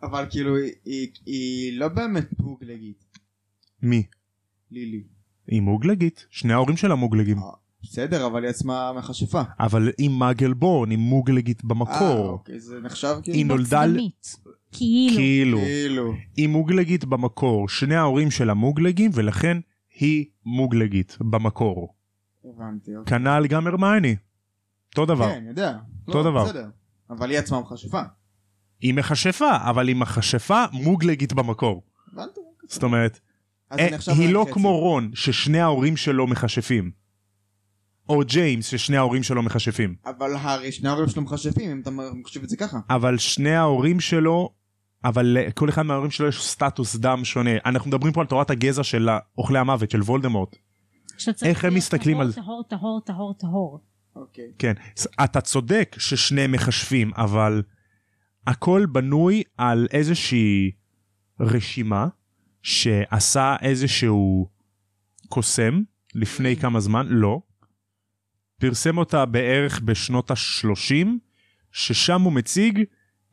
אבל 0.03 0.27
כאילו 0.31 0.57
היא- 0.57 0.73
היא- 0.85 1.09
היא 1.27 1.79
לא 1.79 1.89
באמת 1.89 2.41
מוגלגית. 2.41 3.05
מי? 3.83 4.03
לילי. 4.71 5.03
היא 5.47 5.61
מוגלגית. 5.63 6.27
שני 6.31 6.53
ההורים 6.53 6.77
שלה 6.77 6.95
מוגלגים. 6.95 7.39
אה, 7.39 7.43
בסדר, 7.83 8.27
אבל 8.27 8.43
היא 8.43 8.51
עצמה 8.51 8.93
מכשפה. 8.99 9.43
אבל 9.61 9.91
היא 9.99 10.11
מגלבורן, 10.11 10.91
היא 10.91 10.99
מוגלגית 10.99 11.61
אה, 11.65 11.69
במקור. 11.69 12.29
אוקיי, 12.29 12.61
זה 12.61 12.81
נחשב 12.81 13.15
היא 13.25 13.33
כאילו... 13.35 13.49
נולדה... 13.57 13.87
ל- 13.87 13.89
בצדמית. 13.89 14.37
כאילו. 14.73 15.17
כאילו. 15.17 15.59
כאילו. 15.59 16.13
היא 16.37 16.49
מוגלגית 16.49 17.05
במקור. 17.05 17.69
שני 17.69 17.95
ההורים 17.95 18.31
שלה 18.31 18.55
מוגלגים, 18.55 19.11
ולכן 19.15 19.59
היא 20.01 20.25
מוגלגית 20.45 21.17
במקור. 21.21 21.95
הבנתי. 22.57 22.97
אוקיי. 22.97 23.19
כנ"ל 23.19 23.47
גם 23.47 23.67
הרמייני. 23.67 24.17
אותו 24.91 25.07
דבר. 25.07 25.29
כן, 25.29 25.45
יודע. 25.49 25.79
אותו 26.09 26.19
לא, 26.19 26.31
דבר. 26.31 26.45
בסדר. 26.45 26.69
אבל 27.11 27.31
היא 27.31 27.39
עצמה 27.39 27.61
מכשפה. 27.61 28.03
היא 28.81 28.95
מכשפה, 28.95 29.57
אבל 29.57 29.89
היא 29.89 29.97
מכשפה 29.97 30.65
מוגלגית 30.73 31.33
במקור. 31.33 31.83
הבנתי. 32.13 32.41
זאת 32.69 32.83
אומרת, 32.83 33.21
אה, 33.73 33.89
היא 34.07 34.33
לא. 34.33 34.47
כמו 34.53 34.79
רון, 34.79 35.11
ששני 35.15 35.61
ההורים 35.61 35.97
שלו 35.97 36.27
מכשפים. 36.27 36.91
או 38.09 38.21
ג'יימס, 38.25 38.67
ששני 38.67 38.97
ההורים 38.97 39.23
שלו 39.23 39.43
מכשפים. 39.43 39.95
אבל 40.07 40.37
הארי, 40.37 40.73
שני 40.73 40.89
ההורים 40.89 41.09
שלו 41.09 41.23
מכשפים, 41.23 41.71
אם 41.71 41.81
אתה 41.81 41.91
מחשיב 41.91 42.43
את 42.43 42.49
זה 42.49 42.57
ככה. 42.57 42.79
אבל 42.91 43.19
שני 43.19 43.55
ההורים 43.55 44.01
שלו, 44.01 44.53
אבל 45.05 45.27
לכל 45.27 45.69
אחד 45.69 45.83
מההורים 45.83 46.11
שלו 46.11 46.29
יש 46.29 46.47
סטטוס 46.47 46.97
דם 46.97 47.21
שונה. 47.25 47.51
אנחנו 47.67 47.89
מדברים 47.89 48.13
פה 48.13 48.21
על 48.21 48.27
תורת 48.27 48.51
הגזע 48.51 48.83
של 48.83 49.09
אוכלי 49.39 49.59
המוות, 49.59 49.91
של 49.91 50.03
וולדמורט. 50.03 50.57
איך 51.43 51.65
הם 51.65 51.75
מסתכלים 51.75 52.21
על- 52.21 52.33
טהור, 52.33 52.63
טהור, 52.69 53.01
טהור, 53.07 53.35
טהור. 53.35 53.81
אוקיי. 54.17 54.53
כן, 54.59 54.73
אתה 55.25 55.41
צודק 55.41 55.97
ששניהם 55.99 56.53
מכשפים, 56.53 57.11
אבל 57.15 57.63
הכל 58.47 58.87
בנוי 58.93 59.43
על 59.57 59.87
איזושהי 59.93 60.71
רשימה 61.41 62.09
שעשה 62.63 63.57
איזשהו 63.63 64.49
קוסם 65.29 65.83
לפני 66.15 66.57
כמה 66.57 66.81
זמן, 66.81 67.07
לא. 67.11 67.41
פרסם 68.61 68.99
אותה 68.99 69.25
בערך 69.27 69.81
בשנות 69.81 70.31
ה-30, 70.31 71.07
ששם 71.73 72.23
הוא 72.23 72.33
מציג 72.33 72.83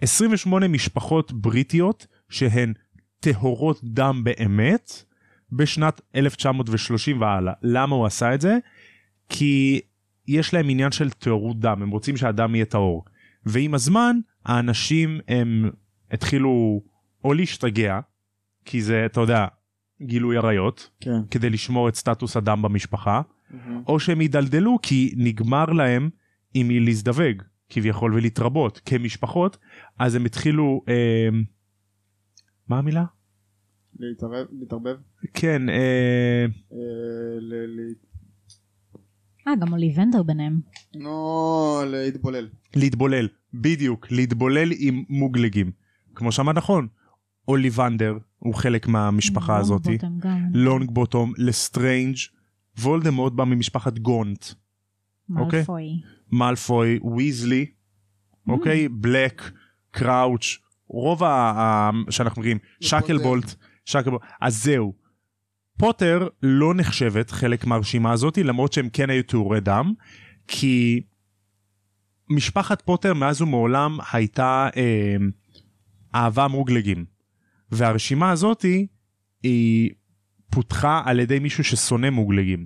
28 0.02 0.68
משפחות 0.68 1.32
בריטיות 1.32 2.08
שהן 2.30 2.74
טהורות 3.20 3.80
דם 3.84 4.22
באמת 4.24 4.92
בשנת 5.52 6.02
1930 6.16 7.22
והלאה. 7.22 7.54
למה 7.62 7.96
הוא 7.96 8.06
עשה 8.06 8.34
את 8.34 8.42
זה? 8.42 8.58
כי 9.30 9.82
יש 10.28 10.54
להם 10.54 10.70
עניין 10.70 10.92
של 10.92 11.10
טהרות 11.10 11.60
דם, 11.60 11.82
הם 11.82 11.90
רוצים 11.90 12.18
שהדם 12.18 12.56
יהיה 12.56 12.66
טהור. 12.66 13.06
ועם 13.46 13.74
הזמן 13.74 14.18
האנשים 14.46 15.20
הם 15.28 15.70
התחילו 16.12 16.82
או 17.24 17.34
להשתגע, 17.34 18.00
כי 18.66 18.82
זה, 18.82 19.06
אתה 19.06 19.22
יודע, 19.22 19.48
גילוי 20.02 20.38
עריות, 20.38 20.90
כן. 21.02 21.20
כדי 21.32 21.50
לשמור 21.50 21.90
את 21.90 21.96
סטטוס 21.96 22.38
הדם 22.38 22.62
במשפחה, 22.62 23.22
או 23.88 24.00
שהם 24.00 24.20
הידלדלו 24.20 24.80
כי 24.82 25.14
נגמר 25.18 25.66
להם 25.66 26.10
עם 26.54 26.68
מי 26.68 26.80
להזדווג, 26.80 27.42
כביכול 27.70 28.14
ולהתרבות 28.14 28.82
כמשפחות, 28.86 29.58
אז 30.00 30.16
הם 30.16 30.26
התחילו, 30.26 30.82
אה, 30.90 31.30
מה 32.68 32.78
המילה? 32.78 33.04
להתערב, 34.00 34.48
להתערבב. 34.60 34.96
כן, 35.34 35.70
אה, 35.70 36.46
אה, 36.74 36.78
ל- 37.40 37.66
ל- 37.66 37.94
אה, 39.48 39.56
גם 39.56 39.74
אוליבנדר 39.74 40.24
ביניהם. 40.24 40.60
נו, 40.96 41.82
להתבולל. 41.88 42.48
להתבולל, 42.76 43.28
בדיוק, 43.54 44.12
להתבולל 44.12 44.70
עם 44.78 45.04
מוגלגים. 45.10 45.72
כמו 46.16 46.32
שאמרת 46.32 46.56
נכון, 46.56 46.88
אוליבנדר 47.48 48.18
הוא 48.40 48.54
חלק 48.54 48.88
מהמשפחה 48.88 49.58
גם. 50.20 50.40
לונגבוטום, 50.54 51.34
לסטריינג', 51.38 52.16
וולדמורט 52.80 53.34
בא 53.34 53.44
ממשפחת 53.44 54.00
גונט, 54.00 54.46
אוקיי. 55.38 55.60
מאלפוי. 55.60 55.88
מאלפוי, 56.32 57.00
ויזלי, 57.18 57.66
אוקיי, 58.48 58.90
בלק, 58.90 59.52
קראוץ', 59.92 60.58
רוב 60.88 61.24
ה... 61.24 61.28
ה- 61.30 61.92
שאנחנו 62.12 62.40
מכירים, 62.42 62.58
שקלבולט, 62.82 63.56
שקלבולט, 63.86 64.22
אז 64.42 64.64
זהו. 64.64 64.94
פוטר 65.78 66.28
לא 66.44 66.74
נחשבת 66.74 67.32
חלק 67.32 67.66
מהרשימה 67.66 68.12
הזאתי 68.12 68.44
למרות 68.44 68.74
שהם 68.74 68.90
כן 68.90 69.10
היו 69.10 69.24
טהורי 69.24 69.60
דם 69.60 69.94
כי 70.48 71.02
משפחת 72.30 72.82
פוטר 72.82 73.14
מאז 73.14 73.42
ומעולם 73.42 73.98
הייתה 74.14 74.70
אה, 74.78 75.16
אהבה 76.16 76.48
מוגלגים 76.48 77.06
והרשימה 77.72 78.32
הזאתי 78.32 78.88
היא 79.44 79.92
פותחה 80.52 81.02
על 81.06 81.20
ידי 81.20 81.40
מישהו 81.40 81.64
ששונא 81.64 82.10
מוגלגים 82.10 82.66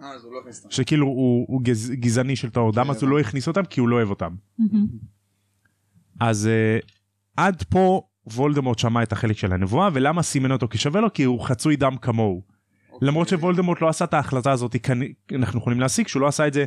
אה, 0.00 0.10
אז 0.10 0.24
הוא 0.24 0.32
לא 0.32 0.38
הכניס 0.40 0.58
אותם. 0.58 0.70
שכאילו 0.70 1.06
הוא, 1.06 1.46
הוא 1.48 1.62
גז, 1.62 1.90
גזעני 1.90 2.36
של 2.36 2.50
טהור 2.50 2.72
דם 2.72 2.84
כן, 2.84 2.90
אז 2.90 3.02
הוא 3.02 3.10
לא 3.10 3.20
הכניס 3.20 3.48
אותם 3.48 3.64
כי 3.64 3.80
הוא 3.80 3.88
לא 3.88 3.96
אוהב 3.96 4.10
אותם. 4.10 4.34
אז 6.20 6.48
uh, 6.48 6.86
עד 7.36 7.62
פה 7.62 8.02
וולדמורט 8.26 8.78
שמע 8.78 9.02
את 9.02 9.12
החלק 9.12 9.36
של 9.36 9.52
הנבואה 9.52 9.88
ולמה 9.92 10.22
סימן 10.22 10.52
אותו 10.52 10.68
כשווה 10.70 11.00
לו 11.00 11.12
כי 11.12 11.22
הוא 11.22 11.40
חצוי 11.40 11.76
דם 11.76 11.96
כמוהו. 11.96 12.42
אוקיי. 12.92 13.08
למרות 13.08 13.28
שוולדמורט 13.28 13.82
לא 13.82 13.88
עשה 13.88 14.04
את 14.04 14.14
ההחלטה 14.14 14.52
הזאת 14.52 14.76
אנחנו 15.34 15.58
יכולים 15.58 15.80
להסיק 15.80 16.08
שהוא 16.08 16.20
לא 16.20 16.26
עשה 16.26 16.46
את 16.46 16.52
זה 16.52 16.64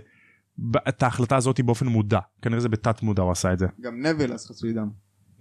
את 0.90 1.04
ההחלטה 1.04 1.36
הזאת 1.36 1.62
באופן 1.62 1.88
מודע 1.88 2.20
כנראה 2.42 2.60
זה 2.60 2.70
בתת 2.70 3.04
מודע 3.04 3.24
הוא 3.24 3.32
עשה 3.32 3.54
את 3.54 3.60
זה. 3.60 3.68
גם 3.82 4.06
נביל 4.06 4.34
אז 4.34 4.48
חצוי 4.48 4.74
דם. 4.74 4.90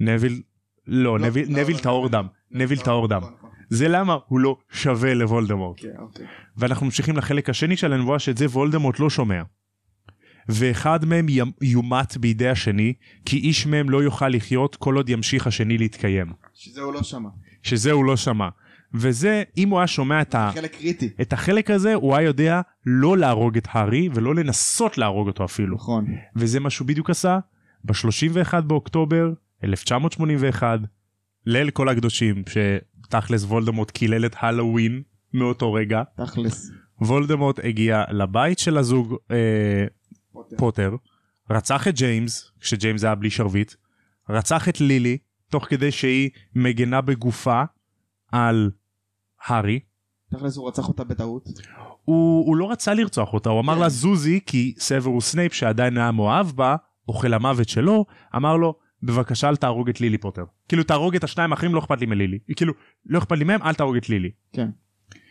נביל 0.00 0.42
לא, 0.86 1.18
לא, 1.18 1.26
נביל, 1.26 1.52
לא, 1.52 1.60
נביל 1.60 1.76
לא, 1.76 1.80
טהור 1.80 2.04
לא, 2.04 2.10
דם 2.10 2.26
לא, 2.50 2.60
נביל 2.60 2.78
לא, 2.78 2.84
טהור 2.84 3.08
דם 3.08 3.16
נכון, 3.16 3.32
נכון. 3.38 3.50
זה 3.68 3.88
למה 3.88 4.16
הוא 4.26 4.40
לא 4.40 4.56
שווה 4.70 5.14
לוולדמורט. 5.14 5.78
אוקיי, 5.78 5.98
אוקיי. 5.98 6.26
ואנחנו 6.56 6.86
ממשיכים 6.86 7.16
לחלק 7.16 7.50
השני 7.50 7.76
של 7.76 7.92
הנבואה 7.92 8.18
שאת 8.18 8.36
זה 8.36 8.46
וולדמורט 8.46 9.00
לא 9.00 9.10
שומע. 9.10 9.42
ואחד 10.48 11.04
מהם 11.04 11.26
יומת 11.62 12.16
בידי 12.16 12.48
השני 12.48 12.92
כי 13.24 13.36
איש 13.36 13.66
מהם 13.66 13.90
לא 13.90 14.02
יוכל 14.02 14.28
לחיות 14.28 14.76
כל 14.76 14.96
עוד 14.96 15.08
ימשיך 15.08 15.46
השני 15.46 15.78
להתקיים. 15.78 16.32
שזה 16.54 16.80
הוא 16.80 16.92
לא 16.92 17.02
שמע. 17.02 17.28
שזה 17.62 17.92
הוא 17.92 18.04
לא 18.04 18.16
שמע. 18.16 18.48
וזה 18.94 19.42
אם 19.56 19.68
הוא 19.68 19.78
היה 19.78 19.86
שומע 19.86 20.22
את, 20.22 20.34
ה... 20.34 20.50
חלק 20.54 20.76
קריטי. 20.76 21.08
את 21.20 21.32
החלק 21.32 21.70
הזה 21.70 21.94
הוא 21.94 22.16
היה 22.16 22.26
יודע 22.26 22.60
לא 22.86 23.18
להרוג 23.18 23.56
את 23.56 23.68
הארי 23.70 24.08
ולא 24.14 24.34
לנסות 24.34 24.98
להרוג 24.98 25.26
אותו 25.26 25.44
אפילו. 25.44 25.76
נכון. 25.76 26.06
וזה 26.36 26.60
מה 26.60 26.70
שהוא 26.70 26.88
בדיוק 26.88 27.10
עשה 27.10 27.38
ב-31 27.84 28.60
באוקטובר 28.60 29.32
1981 29.64 30.80
ליל 31.46 31.70
כל 31.70 31.88
הקדושים 31.88 32.42
שתכלס 32.48 33.44
וולדמורט 33.44 33.90
קילל 33.90 34.26
את 34.26 34.36
הלואוין 34.40 35.02
מאותו 35.34 35.72
רגע 35.72 36.02
תכלס. 36.16 36.70
וולדמורט 37.00 37.60
הגיע 37.64 38.04
לבית 38.10 38.58
של 38.58 38.78
הזוג 38.78 39.16
אה, 39.30 39.86
פוטר. 40.56 40.96
רצח 41.50 41.88
את 41.88 41.94
ג'יימס 41.94 42.50
כשג'יימס 42.60 43.04
היה 43.04 43.14
בלי 43.14 43.30
שרביט 43.30 43.74
רצח 44.28 44.68
את 44.68 44.80
לילי 44.80 45.18
תוך 45.50 45.64
כדי 45.64 45.90
שהיא 45.92 46.30
מגנה 46.54 47.00
בגופה 47.00 47.62
על 48.32 48.70
הארי 49.46 49.80
תכלס 50.30 50.56
הוא 50.56 50.68
רצח 50.68 50.88
אותה 50.88 51.04
בטעות. 51.04 51.48
הוא, 52.04 52.46
הוא 52.46 52.56
לא 52.56 52.70
רצה 52.70 52.94
לרצוח 52.94 53.32
אותה, 53.32 53.50
הוא 53.50 53.60
אמר 53.60 53.74
כן. 53.74 53.80
לה 53.80 53.88
זוזי, 53.88 54.40
כי 54.46 54.74
סוורוס 54.78 55.30
סנייפ 55.30 55.52
שעדיין 55.52 55.98
היה 55.98 56.12
מאוהב 56.12 56.46
בה, 56.46 56.76
אוכל 57.08 57.34
המוות 57.34 57.68
שלו, 57.68 58.04
אמר 58.36 58.56
לו, 58.56 58.74
בבקשה 59.02 59.48
אל 59.48 59.56
תהרוג 59.56 59.88
את 59.88 60.00
לילי 60.00 60.18
פוטר. 60.18 60.44
כאילו 60.68 60.82
תהרוג 60.82 61.16
את 61.16 61.24
השניים 61.24 61.52
האחרים, 61.52 61.74
לא 61.74 61.78
אכפת 61.78 62.00
לי 62.00 62.06
מלילי. 62.06 62.38
כאילו, 62.56 62.72
לא 63.06 63.18
אכפת 63.18 63.38
לי 63.38 63.44
מהם, 63.44 63.62
אל 63.62 63.74
תהרוג 63.74 63.96
את 63.96 64.08
לילי. 64.08 64.30
כן. 64.52 64.68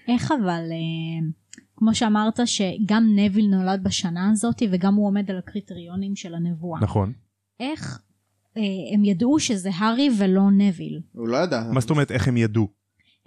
איך 0.08 0.32
אבל, 0.32 0.64
אה, 0.72 1.28
כמו 1.78 1.96
שאמרת 1.96 2.40
שגם 2.46 3.04
נביל 3.16 3.48
נולד 3.48 3.84
בשנה 3.84 4.30
הזאת 4.32 4.62
וגם 4.72 4.96
הוא 4.96 5.08
עומד 5.08 5.32
על 5.32 5.38
הקריטריונים 5.38 6.16
של 6.16 6.36
הנבואה. 6.36 6.80
נכון. 6.82 7.14
איך 7.60 8.00
אה, 8.58 8.62
הם 8.94 9.06
ידעו 9.06 9.40
שזה 9.40 9.70
הארי 9.76 10.10
ולא 10.20 10.52
נביל? 10.52 11.02
הוא 11.12 11.28
לא 11.28 11.38
ידע. 11.38 11.64
מה 11.74 11.80
זאת 11.80 11.90
אומרת 11.90 12.12
איך 12.12 12.28
הם 12.28 12.38
ידעו? 12.38 12.68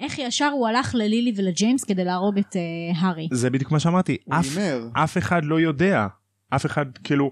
איך 0.00 0.18
ישר 0.18 0.50
הוא 0.52 0.68
הלך 0.68 0.94
ללילי 0.94 1.32
ולג'יימס 1.36 1.84
כדי 1.84 2.04
להרוג 2.04 2.38
את 2.38 2.56
אה, 2.56 3.00
הארי? 3.00 3.28
זה 3.32 3.50
בדיוק 3.50 3.72
מה 3.72 3.80
שאמרתי, 3.80 4.16
הוא 4.24 4.34
אף. 4.34 4.56
אף 4.92 5.18
אחד 5.18 5.44
לא 5.44 5.60
יודע. 5.60 6.06
אף 6.50 6.66
אחד 6.66 6.86
כאילו... 7.04 7.30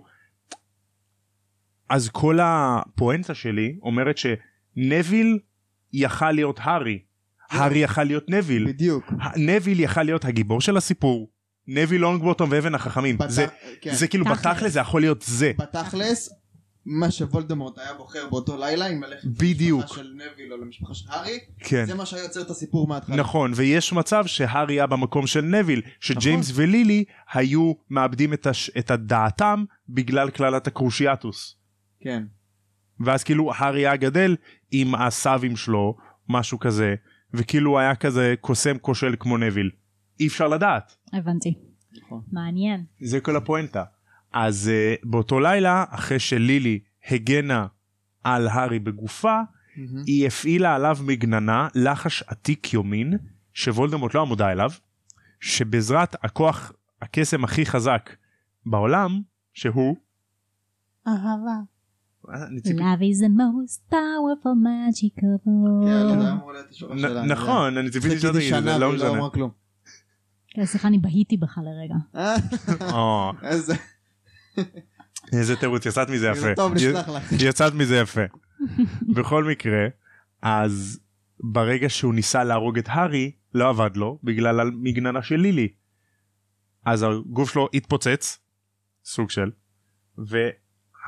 אז 1.90 2.08
כל 2.08 2.38
הפואנטה 2.42 3.34
שלי 3.34 3.78
אומרת 3.82 4.16
שנביל 4.18 5.38
יכל 5.92 6.32
להיות 6.32 6.58
הארי. 6.62 6.98
הארי 7.50 7.78
יכל 7.78 8.04
להיות 8.04 8.24
נביל. 8.30 8.66
בדיוק. 8.68 9.12
נביל 9.36 9.80
יכל 9.80 10.02
להיות 10.02 10.24
הגיבור 10.24 10.60
של 10.60 10.76
הסיפור. 10.76 11.30
נביל 11.68 12.00
לונגבוטום 12.00 12.48
ואבן 12.52 12.74
החכמים. 12.74 13.18
בת- 13.18 13.30
זה, 13.30 13.46
כן. 13.80 13.94
זה 13.94 14.08
כאילו 14.08 14.24
תכלס. 14.24 14.38
בתכל'ס 14.46 14.72
זה 14.72 14.80
יכול 14.80 15.00
להיות 15.00 15.22
זה. 15.22 15.52
בתכלס, 15.58 16.30
מה 16.86 17.10
שוולדמורט 17.10 17.78
היה 17.78 17.94
בוחר 17.94 18.28
באותו 18.30 18.56
לילה, 18.56 18.86
אם 18.86 19.02
ללכת. 19.02 19.24
למשפחה 19.24 19.94
של 19.94 20.12
נביל 20.14 20.52
או 20.52 20.56
למשפחה 20.64 20.94
של 20.94 21.04
הארי, 21.10 21.38
כן. 21.58 21.84
זה 21.86 21.94
מה 21.94 22.06
שהיה 22.06 22.22
יוצר 22.22 22.40
את 22.40 22.50
הסיפור 22.50 22.88
מההתחלה. 22.88 23.16
נכון 23.16 23.52
ויש 23.54 23.92
מצב 23.92 24.26
שהארי 24.26 24.74
היה 24.74 24.86
במקום 24.86 25.26
של 25.26 25.40
נביל 25.40 25.82
שג'יימס 26.00 26.52
ולילי 26.54 27.04
היו 27.32 27.72
מאבדים 27.90 28.32
את, 28.32 28.46
הש... 28.46 28.70
את 28.78 28.90
הדעתם 28.90 29.64
בגלל 29.88 30.30
קללת 30.30 30.66
הקרושיאטוס. 30.66 31.56
כן. 32.00 32.22
ואז 33.00 33.24
כאילו 33.24 33.52
הארי 33.56 33.80
היה 33.86 33.96
גדל 33.96 34.36
עם 34.70 34.94
הסבים 34.94 35.56
שלו 35.56 35.96
משהו 36.28 36.58
כזה 36.58 36.94
וכאילו 37.34 37.78
היה 37.78 37.94
כזה 37.94 38.34
קוסם 38.40 38.78
כושל 38.78 39.14
כמו 39.18 39.38
נביל. 39.38 39.70
אי 40.20 40.26
אפשר 40.26 40.48
לדעת. 40.48 40.96
הבנתי. 41.12 41.54
נכון. 41.96 42.22
מעניין. 42.32 42.84
זה 43.00 43.20
כל 43.20 43.36
הפואנטה. 43.36 43.84
אז 44.32 44.70
uh, 44.70 45.08
באותו 45.08 45.40
לילה 45.40 45.84
אחרי 45.90 46.18
שלילי 46.18 46.80
הגנה 47.10 47.66
על 48.24 48.48
הארי 48.48 48.78
בגופה 48.78 49.40
מהמם. 49.76 50.02
היא 50.06 50.26
הפעילה 50.26 50.74
עליו 50.74 50.98
מגננה 51.06 51.68
לחש 51.74 52.22
עתיק 52.22 52.74
יומין 52.74 53.18
שוולדמורט 53.54 54.14
לא 54.14 54.20
היה 54.20 54.28
מודע 54.28 54.52
אליו 54.52 54.70
שבעזרת 55.40 56.24
הכוח 56.24 56.72
הקסם 57.02 57.44
הכי 57.44 57.66
חזק 57.66 58.10
בעולם 58.66 59.20
שהוא 59.54 59.96
אהבה. 61.08 61.75
ציפי- 62.62 62.78
Love 62.78 63.00
is 63.00 63.18
the 63.20 63.28
most 63.28 63.90
powerful 63.90 64.54
magic 64.64 65.18
of 65.18 65.46
all. 65.46 67.22
נכון 67.26 67.78
אני 67.78 67.90
ציפיתי 67.90 68.18
שזה 68.18 68.40
שנה 68.40 68.72
זה 68.72 68.78
לא 68.78 68.92
משנה. 68.92 69.28
כן, 70.48 70.64
סליחה, 70.64 70.88
אני 70.88 70.98
בהיתי 70.98 71.36
בך 71.36 71.58
לרגע. 71.58 71.94
אה, 72.16 72.34
או, 72.94 73.32
איזה 75.32 75.56
תירוץ 75.56 75.86
יצאת 75.86 76.10
מזה 76.10 76.26
יפה. 76.28 76.54
טוב, 76.56 76.72
נשלח 76.74 77.08
לך. 77.08 77.32
יצאת 77.40 77.74
מזה 77.74 77.96
יפה. 77.96 78.20
בכל 79.14 79.44
מקרה 79.44 79.86
אז 80.42 81.00
ברגע 81.40 81.88
שהוא 81.88 82.14
ניסה 82.14 82.44
להרוג 82.44 82.78
את 82.78 82.84
הארי 82.88 83.32
לא 83.54 83.68
עבד 83.68 83.96
לו 83.96 84.18
בגלל 84.24 84.60
המגננה 84.60 85.22
של 85.22 85.36
לילי. 85.36 85.68
אז 86.84 87.02
הגוף 87.02 87.50
שלו 87.52 87.68
התפוצץ 87.74 88.38
סוג 89.04 89.30
של 89.30 89.50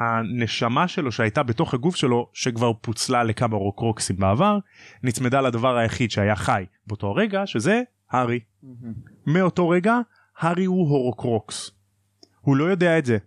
והנשמה 0.01 0.89
שלו 0.89 1.13
שהייתה 1.13 1.43
בתוך 1.43 1.75
הגוף 1.75 1.97
שלו 1.97 2.29
שכבר 2.33 2.73
פוצלה 2.81 3.25
לכמה 3.25 3.57
רוקרוקסים 3.57 4.17
בעבר 4.17 4.59
נצמדה 5.03 5.41
לדבר 5.41 5.77
היחיד 5.77 6.11
שהיה 6.11 6.37
חי 6.37 6.65
באותו 6.87 7.15
רגע 7.15 7.43
שזה 7.47 7.83
הארי. 8.11 8.41
מאותו 9.27 9.69
רגע 9.69 9.99
הארי 10.39 10.65
הוא 10.65 10.89
הורוקרוקס. 10.89 11.71
הוא 12.41 12.57
לא 12.57 12.65
יודע 12.65 12.99
את 12.99 13.05
זה. 13.07 13.19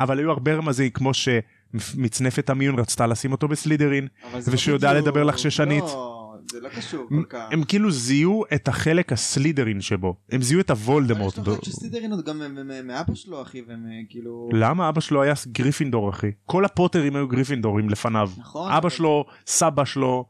אבל 0.00 0.18
היו 0.18 0.30
הרבה 0.30 0.54
רמזים 0.54 0.90
כמו 0.90 1.10
שמצנפת 1.14 2.50
המיון 2.50 2.78
רצתה 2.78 3.06
לשים 3.06 3.32
אותו 3.32 3.48
בסלידרין 3.48 4.08
לא 4.32 4.38
ושהוא 4.46 4.74
יודע 4.74 4.90
בדיוק- 4.90 5.06
לדבר 5.06 5.24
לחששנית. 5.24 5.84
לא, 5.84 6.21
זה 6.52 6.60
לא 6.60 6.68
קשור 6.68 7.08
כל 7.08 7.24
כך. 7.28 7.48
הם 7.50 7.64
כאילו 7.64 7.90
זיהו 7.90 8.44
את 8.54 8.68
החלק 8.68 9.12
הסלידרין 9.12 9.80
שבו 9.80 10.16
הם 10.30 10.42
זיהו 10.42 10.60
את 10.60 10.70
הוולדמורט. 10.70 11.38
אבל 11.38 11.52
יש 11.52 11.58
לך 11.58 11.64
שסלידרין 11.64 12.12
עוד 12.12 12.24
גם 12.24 12.38
מ- 12.38 12.54
מ- 12.54 12.68
מ- 12.68 12.86
מאבא 12.86 13.14
שלו 13.14 13.42
אחי 13.42 13.62
והם 13.68 13.86
אה, 13.86 14.00
כאילו 14.08 14.48
למה 14.52 14.88
אבא 14.88 15.00
שלו 15.00 15.22
היה 15.22 15.34
גריפינדור 15.46 16.10
אחי 16.10 16.30
כל 16.46 16.64
הפוטרים 16.64 17.16
היו 17.16 17.28
גריפינדורים 17.28 17.90
לפניו 17.90 18.30
נכון 18.38 18.72
אבא 18.72 18.88
שלו 18.88 19.24
סבא 19.46 19.84
שלו 19.84 20.28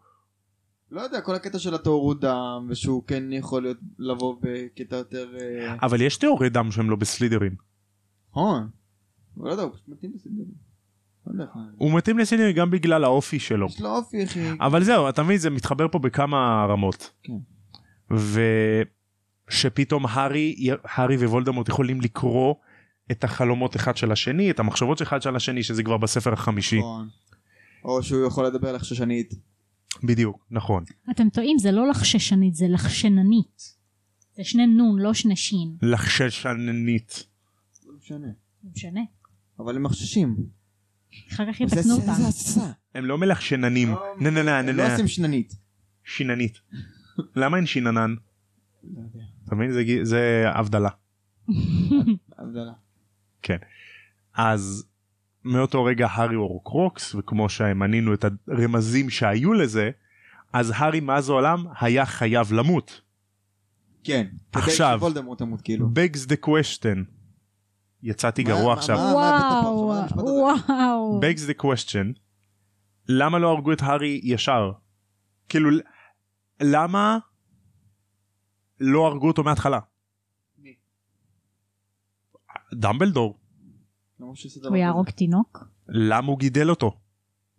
לא 0.90 1.00
יודע 1.00 1.20
כל 1.20 1.34
הקטע 1.34 1.58
של 1.58 1.74
הטהרות 1.74 2.20
דם 2.20 2.66
ושהוא 2.68 3.02
כן 3.06 3.32
יכול 3.32 3.62
להיות 3.62 3.78
לבוא 3.98 4.36
בקטע 4.40 4.96
יותר 4.96 5.36
אה, 5.40 5.74
אבל 5.82 6.00
יש 6.00 6.16
תיאורי 6.16 6.50
דם 6.50 6.70
שהם 6.70 6.90
לא 6.90 6.96
בסלידרין 6.96 7.54
נכון. 8.30 8.68
לא 9.36 9.50
יודע 9.50 9.62
הוא 9.62 9.72
פשוט 9.72 9.88
מתאים 9.88 10.12
בסלידרין. 10.14 10.71
לא 11.26 11.44
הוא 11.76 11.96
מתאים 11.96 12.18
לסלידרין 12.18 12.56
גם 12.56 12.70
בגלל 12.70 13.04
האופי 13.04 13.38
שלו 13.38 13.66
יש 13.66 13.80
לו 13.80 13.96
אופי 13.96 14.24
אחי. 14.24 14.48
אבל 14.60 14.84
זהו 14.84 15.08
אתה 15.08 15.22
מבין 15.22 15.36
זה 15.36 15.50
מתחבר 15.50 15.88
פה 15.88 15.98
בכמה 15.98 16.66
רמות. 16.68 17.10
כן. 17.22 17.32
ושפתאום 19.48 20.06
הארי 20.06 20.68
הארי 20.84 21.16
ווולדמורט 21.16 21.68
יכולים 21.68 22.00
לקרוא 22.00 22.54
את 23.10 23.24
החלומות 23.24 23.76
אחד 23.76 23.96
של 23.96 24.12
השני 24.12 24.50
את 24.50 24.60
המחשבות 24.60 24.98
של 24.98 25.04
אחד 25.04 25.22
של 25.22 25.36
השני 25.36 25.62
שזה 25.62 25.82
כבר 25.82 25.96
בספר 25.96 26.32
החמישי 26.32 26.78
נכון. 26.78 27.08
או 27.84 28.02
שהוא 28.02 28.26
יכול 28.26 28.46
לדבר 28.46 28.72
לחששנית. 28.72 29.34
בדיוק 30.04 30.46
נכון 30.50 30.84
אתם 31.10 31.28
טועים, 31.28 31.58
זה 31.58 31.72
לא 31.72 31.88
לחששנית, 31.88 32.54
זה 32.54 32.68
לחשננית. 32.68 33.82
זה 34.36 34.44
שני 34.44 34.66
נון, 34.66 34.98
לא 34.98 35.14
שני 35.14 35.36
שין. 35.36 35.76
לחששנית 35.82 37.26
לא 37.86 37.92
משנה. 37.98 38.26
זה 38.62 38.68
משנה. 38.74 39.00
אבל 39.58 39.76
הם 39.76 39.82
מחששים. 39.82 40.36
אחר 41.32 41.44
כך 41.52 41.58
זה- 41.58 41.64
יתקנו 41.64 41.82
זה- 41.82 41.92
אותם. 41.92 42.12
זה 42.14 42.28
התססה. 42.28 42.70
הם 42.94 43.04
לא 43.04 43.18
מלחשננים 43.18 43.88
לא- 43.90 44.14
נה 44.20 44.30
נה 44.30 44.42
נה 44.42 44.58
הם 44.58 44.66
נה 44.66 44.72
לא 44.72 44.82
נה 44.84 44.92
עושים 44.92 45.08
שננית. 45.08 45.56
שיננית 46.04 46.60
למה 47.36 47.56
אין 47.56 47.66
שיננן 47.66 48.14
לא. 48.84 49.00
אתה 49.44 49.54
מבין 49.54 49.70
זה 50.02 50.44
הבדלה 50.54 50.88
הבדלה. 52.38 52.72
אז 54.34 54.84
מאותו 55.44 55.84
רגע 55.84 56.06
הארי 56.10 56.34
הוא 56.34 56.48
הורקרוקס 56.48 57.14
וכמו 57.14 57.48
שמנינו 57.48 58.14
את 58.14 58.24
הרמזים 58.48 59.10
שהיו 59.10 59.52
לזה 59.52 59.90
אז 60.52 60.72
הארי 60.76 61.00
מאז 61.00 61.28
ומעולם 61.28 61.64
היה 61.80 62.06
חייב 62.06 62.52
למות. 62.52 63.00
כן. 64.04 64.26
עכשיו. 64.52 64.96
שוולדמורט 65.00 65.40
ימות 65.40 65.60
כאילו. 65.60 65.88
יצאתי 68.02 68.42
גרוע 68.42 68.72
עכשיו. 68.72 68.96
וואו? 68.96 69.92
וואו. 70.16 71.20
begs 71.20 71.50
the 71.50 71.62
question. 71.62 72.18
למה 73.08 73.38
לא 73.38 73.48
הרגו 73.48 73.72
את 73.72 73.82
הארי 73.82 74.20
ישר? 74.24 74.72
כאילו 75.48 75.70
למה 76.60 77.18
לא 78.80 79.06
הרגו 79.06 79.28
אותו 79.28 79.42
מההתחלה? 79.42 79.78
דמבלדור. 82.74 83.38
דבר 84.18 84.68
הוא 84.68 84.76
יהרוג? 84.76 85.10
תינוק? 85.10 85.64
למה 85.88 86.26
הוא 86.26 86.38
גידל 86.38 86.70
אותו? 86.70 87.00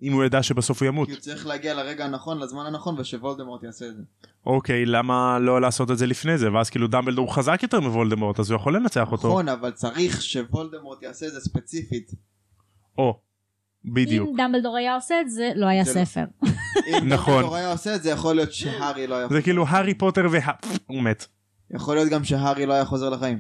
אם 0.04 0.14
הוא 0.14 0.24
ידע 0.24 0.44
שבסוף 0.44 0.82
הוא 0.82 0.88
ימות. 0.88 1.08
כי 1.08 1.14
הוא 1.14 1.22
צריך 1.22 1.48
להגיע 1.48 1.74
לרגע 1.74 2.06
הנכון 2.06 2.40
לזמן 2.40 2.66
הנכון 2.66 2.96
ושוולדמורט 3.00 3.64
יעשה 3.64 3.86
את 3.88 3.96
זה. 3.98 4.04
אוקיי 4.46 4.86
למה 4.86 5.40
לא 5.40 5.62
לעשות 5.62 5.92
את 5.92 5.98
זה 5.98 6.06
לפני 6.08 6.38
זה 6.38 6.54
ואז 6.54 6.70
כאילו 6.70 6.88
דמבלדור 6.88 7.36
חזק 7.36 7.60
יותר 7.64 7.80
מוולדמורט 7.80 8.40
אז 8.40 8.52
הוא 8.52 8.56
יכול 8.56 8.76
לנצח 8.76 9.12
אותו. 9.12 9.28
נכון 9.28 9.50
אבל 9.50 9.72
צריך 9.72 10.22
שוולדמורט 10.22 11.04
יעשה 11.04 11.28
את 11.28 11.32
זה 11.32 11.40
ספציפית. 11.40 12.12
או. 12.98 13.20
בדיוק. 13.86 14.30
אם 14.30 14.36
דמבלדור 14.38 14.78
היה 14.78 14.96
עושה 14.96 15.22
את 15.22 15.30
זה, 15.32 15.52
לא 15.56 15.66
היה 15.66 15.84
לא- 15.88 15.94
ספר. 16.06 16.24
אם 16.88 17.08
נכון. 17.10 17.34
דמבלדור 17.34 17.56
היה 17.56 17.72
עושה 17.72 17.96
את 17.96 18.04
זה 18.04 18.10
יכול 18.10 18.36
להיות 18.36 18.54
שהארי 18.54 19.08
לא 19.08 19.16
היה 19.16 19.28
זה 19.28 19.42
כאילו 19.42 19.66
הארי 19.68 19.94
פוטר 19.94 20.26
וה... 20.32 20.52
הוא 20.88 21.02
מת. 21.02 21.26
יכול 21.76 21.96
להיות 21.96 22.10
גם 22.10 22.24
שהארי 22.24 22.66
לא 22.66 22.74
היה 22.74 22.86
חוזר 22.86 23.10
לחיים. 23.10 23.40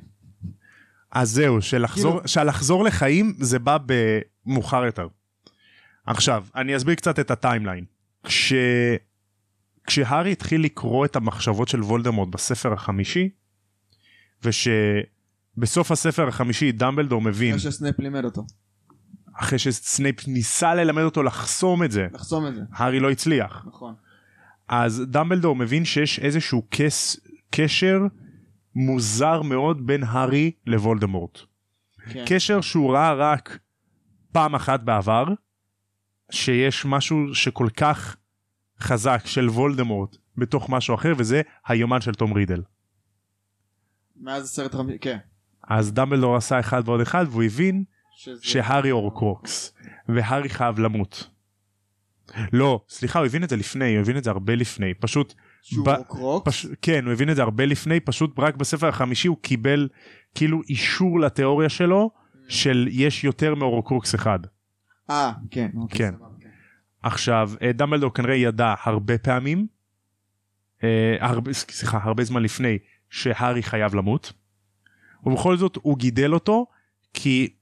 אז 1.11 1.29
זהו 1.31 1.61
שלחזור 1.61 2.11
כאילו- 2.11 2.27
שלחזור 2.27 2.83
לחיים 2.83 3.35
זה 3.39 3.59
בא 3.59 3.77
במאוחר 4.45 4.85
יותר. 4.85 5.07
עכשיו 6.05 6.45
אני 6.55 6.75
אסביר 6.75 6.95
קצת 6.95 7.19
את 7.19 7.31
ה 7.31 7.37
timeline. 7.37 7.85
כש... 8.23 8.53
כשהארי 9.87 10.31
התחיל 10.31 10.63
לקרוא 10.63 11.05
את 11.05 11.15
המחשבות 11.15 11.67
של 11.67 11.83
וולדמורט 11.83 12.29
בספר 12.29 12.73
החמישי 12.73 13.29
ושבסוף 14.43 15.91
הספר 15.91 16.27
החמישי 16.27 16.71
דמבלדור 16.71 17.21
מבין 17.21 17.55
אחרי 17.55 17.71
שסנייפ 17.71 17.99
לימד 17.99 18.25
אותו. 18.25 18.45
אחרי 19.33 19.59
שסנייפ 19.59 20.27
ניסה 20.27 20.75
ללמד 20.75 21.01
אותו 21.01 21.23
לחסום 21.23 21.83
את 21.83 21.91
זה 21.91 22.07
לחסום 22.13 22.47
את 22.47 22.55
זה. 22.55 22.61
הארי 22.73 22.99
לא 22.99 23.11
הצליח 23.11 23.65
נכון. 23.67 23.93
אז 24.67 25.03
דמבלדור 25.07 25.55
מבין 25.55 25.85
שיש 25.85 26.19
איזשהו 26.19 26.67
כס 26.71 27.19
קשר 27.49 27.99
מוזר 28.75 29.41
מאוד 29.41 29.87
בין 29.87 30.03
הארי 30.03 30.51
לוולדמורט. 30.67 31.39
כן. 32.09 32.25
קשר 32.27 32.61
שהוא 32.61 32.93
ראה 32.93 33.13
רק 33.13 33.57
פעם 34.31 34.55
אחת 34.55 34.79
בעבר, 34.79 35.23
שיש 36.31 36.85
משהו 36.85 37.35
שכל 37.35 37.67
כך 37.77 38.15
חזק 38.79 39.21
של 39.25 39.49
וולדמורט 39.49 40.15
בתוך 40.37 40.69
משהו 40.69 40.95
אחר, 40.95 41.13
וזה 41.17 41.41
היומן 41.67 42.01
של 42.01 42.13
תום 42.13 42.33
רידל. 42.33 42.61
מאז 44.21 44.43
הסרט 44.43 44.73
החמישי, 44.73 44.99
כן. 44.99 45.17
אז 45.67 45.93
דמבלדור 45.93 46.35
עשה 46.35 46.59
אחד 46.59 46.81
ועוד 46.85 47.01
אחד 47.01 47.25
והוא 47.29 47.43
הבין 47.43 47.83
שזה- 48.15 48.39
שהארי 48.43 48.91
אורקרוקס 48.91 49.73
והארי 50.09 50.49
חייב 50.49 50.79
למות. 50.79 51.29
לא, 52.53 52.81
סליחה, 52.89 53.19
הוא 53.19 53.25
הבין 53.25 53.43
את 53.43 53.49
זה 53.49 53.55
לפני, 53.55 53.93
הוא 53.95 54.01
הבין 54.01 54.17
את 54.17 54.23
זה 54.23 54.29
הרבה 54.29 54.55
לפני, 54.55 54.93
פשוט, 54.93 55.33
שהוא 55.61 55.85
ב- 55.85 55.89
הורקרוקס? 55.89 56.47
פש... 56.47 56.65
כן, 56.81 57.05
הוא 57.05 57.13
הבין 57.13 57.29
את 57.29 57.35
זה 57.35 57.41
הרבה 57.41 57.65
לפני, 57.65 57.99
פשוט 57.99 58.39
רק 58.39 58.55
בספר 58.55 58.87
החמישי 58.87 59.27
הוא 59.27 59.37
קיבל 59.41 59.87
כאילו 60.35 60.61
אישור 60.69 61.19
לתיאוריה 61.19 61.69
שלו 61.69 62.11
של 62.49 62.87
יש 62.91 63.23
יותר 63.23 63.55
מהורקרוקס 63.55 64.15
אחד. 64.15 64.39
אה, 65.09 65.31
כן. 65.51 65.69
אוקיי, 65.75 65.97
כן. 65.97 66.15
סבבה, 66.15 66.27
כן. 66.39 66.49
עכשיו, 67.03 67.51
אה, 67.61 67.71
דמבלדור 67.73 68.13
כנראה 68.13 68.35
ידע 68.35 68.73
הרבה 68.83 69.17
פעמים, 69.17 69.67
אה, 70.83 71.15
הרבה, 71.19 71.53
סליחה, 71.53 71.99
הרבה 72.03 72.23
זמן 72.23 72.43
לפני, 72.43 72.77
שהארי 73.09 73.63
חייב 73.63 73.95
למות, 73.95 74.33
ובכל 75.23 75.57
זאת 75.57 75.77
הוא 75.81 75.97
גידל 75.97 76.33
אותו, 76.33 76.65
כי 77.13 77.53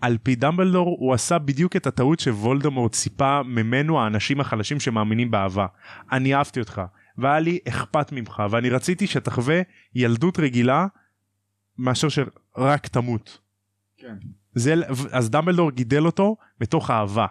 על 0.00 0.18
פי 0.22 0.34
דמבלדור 0.34 0.96
הוא 1.00 1.14
עשה 1.14 1.38
בדיוק 1.38 1.76
את 1.76 1.86
הטעות 1.86 2.20
שוולדמורט 2.20 2.92
ציפה 2.92 3.42
ממנו 3.42 4.00
האנשים 4.00 4.40
החלשים 4.40 4.80
שמאמינים 4.80 5.30
באהבה. 5.30 5.66
אני 6.12 6.34
אהבתי 6.34 6.60
אותך, 6.60 6.82
והיה 7.18 7.40
לי 7.40 7.58
אכפת 7.68 8.12
ממך, 8.12 8.42
ואני 8.50 8.70
רציתי 8.70 9.06
שתחווה 9.06 9.60
ילדות 9.94 10.38
רגילה, 10.38 10.86
מאשר 11.78 12.08
שרק 12.08 12.86
תמות. 12.86 13.38
כן. 13.96 14.16
זה, 14.58 14.74
אז 15.12 15.30
דמבלדור 15.30 15.70
גידל 15.70 16.06
אותו 16.06 16.36
מתוך 16.60 16.90
אהבה. 16.90 17.26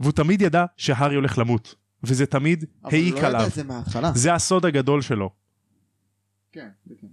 והוא 0.00 0.12
תמיד 0.12 0.42
ידע 0.42 0.64
שהארי 0.76 1.14
הולך 1.14 1.38
למות. 1.38 1.74
וזה 2.04 2.26
תמיד 2.26 2.64
אבל 2.84 2.94
העיק 2.94 3.14
הוא 3.14 3.22
לא 3.22 3.26
עליו. 3.26 3.40
ידע 3.40 3.48
את 3.48 3.52
זה 3.52 3.64
מההתחלה. 3.64 4.12
זה 4.14 4.34
הסוד 4.34 4.66
הגדול 4.66 5.02
שלו. 5.02 5.30
כן, 6.52 6.68
כן. 7.00 7.06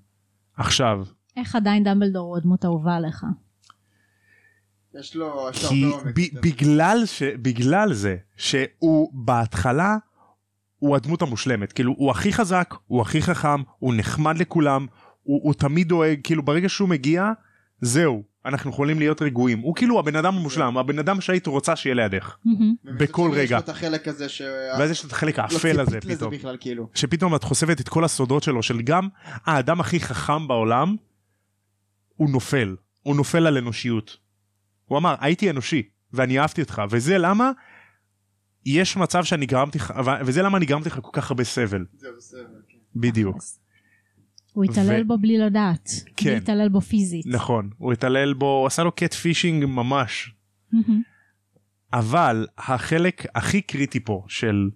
עכשיו, 0.57 1.05
איך 1.37 1.55
עדיין 1.55 1.83
דמבלדור 1.83 2.27
הוא 2.27 2.37
הדמות 2.37 2.63
האהובה 2.63 2.95
עליך? 2.95 3.25
יש 4.93 5.15
לו 5.15 5.49
כי. 5.69 5.85
ב-. 6.15 6.39
בגלל, 6.41 7.05
ש, 7.05 7.23
בגלל 7.23 7.93
זה 7.93 8.17
שהוא 8.37 9.11
בהתחלה 9.13 9.97
הוא 10.79 10.95
הדמות 10.95 11.21
המושלמת. 11.21 11.73
כאילו 11.73 11.93
הוא 11.97 12.11
הכי 12.11 12.33
חזק, 12.33 12.75
הוא 12.87 13.01
הכי 13.01 13.21
חכם, 13.21 13.61
הוא 13.79 13.93
נחמד 13.97 14.37
לכולם, 14.37 14.87
הוא, 15.23 15.41
הוא 15.43 15.53
תמיד 15.53 15.87
דואג, 15.87 16.19
כאילו 16.23 16.43
ברגע 16.43 16.69
שהוא 16.69 16.89
מגיע, 16.89 17.31
זהו, 17.81 18.23
אנחנו 18.45 18.69
יכולים 18.69 18.99
להיות 18.99 19.21
רגועים. 19.21 19.59
הוא 19.59 19.75
כאילו 19.75 19.99
הבן 19.99 20.15
אדם 20.15 20.35
המושלם, 20.35 20.77
הבן 20.77 20.99
אדם 20.99 21.21
שהיית 21.21 21.47
רוצה 21.47 21.75
שיהיה 21.75 21.95
לידך. 21.95 22.37
בכל 22.83 23.29
יש 23.33 23.37
רגע. 23.37 23.55
לו 23.55 23.63
את 23.63 23.69
החלק 23.69 24.07
הזה 24.07 24.29
ש... 24.29 24.41
ואז 24.79 24.91
יש 24.91 25.05
את 25.05 25.11
החלק 25.11 25.37
לא 25.39 25.43
האפל 25.43 25.79
הזה 25.79 26.01
פתאום. 26.01 26.33
כאילו. 26.59 26.89
שפתאום 26.93 27.35
את 27.35 27.43
חושפת 27.43 27.81
את 27.81 27.89
כל 27.89 28.03
הסודות 28.03 28.43
שלו 28.43 28.63
של 28.63 28.81
גם 28.81 29.07
האדם 29.45 29.79
הכי 29.79 29.99
חכם 29.99 30.47
בעולם 30.47 30.95
הוא 32.15 32.29
נופל 32.29 32.75
הוא 33.03 33.15
נופל 33.15 33.47
על 33.47 33.57
אנושיות. 33.57 34.17
הוא 34.85 34.97
אמר 34.97 35.15
הייתי 35.19 35.49
אנושי 35.49 35.89
ואני 36.13 36.39
אהבתי 36.39 36.61
אותך 36.61 36.81
וזה 36.89 37.17
למה 37.17 37.51
יש 38.65 38.97
מצב 38.97 39.23
שאני 39.23 39.45
גרמתי 39.45 39.77
לך 39.77 39.93
וזה 40.25 40.41
למה 40.41 40.57
אני 40.57 40.65
גרמתי 40.65 40.89
לך 40.89 40.99
כל 41.01 41.09
כך 41.13 41.31
הרבה 41.31 41.43
סבל 41.43 41.85
זה 41.97 42.07
בסדר, 42.17 42.61
כן. 42.67 42.77
בדיוק 42.95 43.37
הוא 44.59 44.65
התעלל 44.65 45.01
ו- 45.01 45.07
בו 45.07 45.17
בלי 45.17 45.37
לדעת. 45.37 45.89
כן. 46.15 46.29
בלי 46.29 46.39
להתעלל 46.39 46.69
בו 46.69 46.81
פיזית. 46.81 47.25
נכון 47.25 47.69
הוא 47.77 47.93
התעלל 47.93 48.33
בו 48.33 48.45
הוא 48.59 48.67
עשה 48.67 48.83
לו 48.83 48.91
קט 48.91 49.13
פישינג 49.13 49.65
ממש. 49.65 50.35
אבל 51.93 52.47
החלק 52.57 53.25
הכי 53.35 53.61
קריטי 53.61 53.99
פה 53.99 54.25
של 54.27 54.69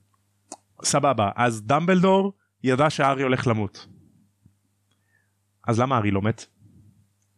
סבבה 0.84 1.30
אז 1.36 1.64
דמבלדור 1.66 2.34
ידע 2.64 2.90
שהארי 2.90 3.24
הולך 3.24 3.48
למות. 3.48 3.88
אז 5.68 5.80
למה 5.80 5.96
הארי 5.96 6.12
לא 6.12 6.22
מת? 6.22 6.46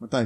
מתי? 0.02 0.18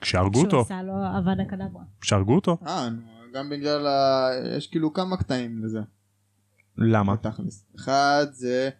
כשהרגו 0.00 0.40
אותו, 0.40 0.60
עשה 0.60 0.82
לו 0.82 0.92
אבדה 1.18 1.44
קדברה. 1.44 1.82
כשהרגו 2.00 2.34
אותו. 2.34 2.58
אה, 2.66 2.88
גם 3.34 3.50
בגלל 3.50 3.86
ה... 3.86 4.28
יש 4.56 4.66
כאילו 4.66 4.92
כמה 4.92 5.16
קטעים 5.16 5.64
לזה. 5.64 5.80
למה? 6.78 7.14
בתכלס. 7.14 7.66
אחד 7.76 8.26
זה 8.32 8.70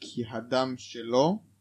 כי 0.00 0.22
הדם 0.30 0.74
שלו 0.76 1.51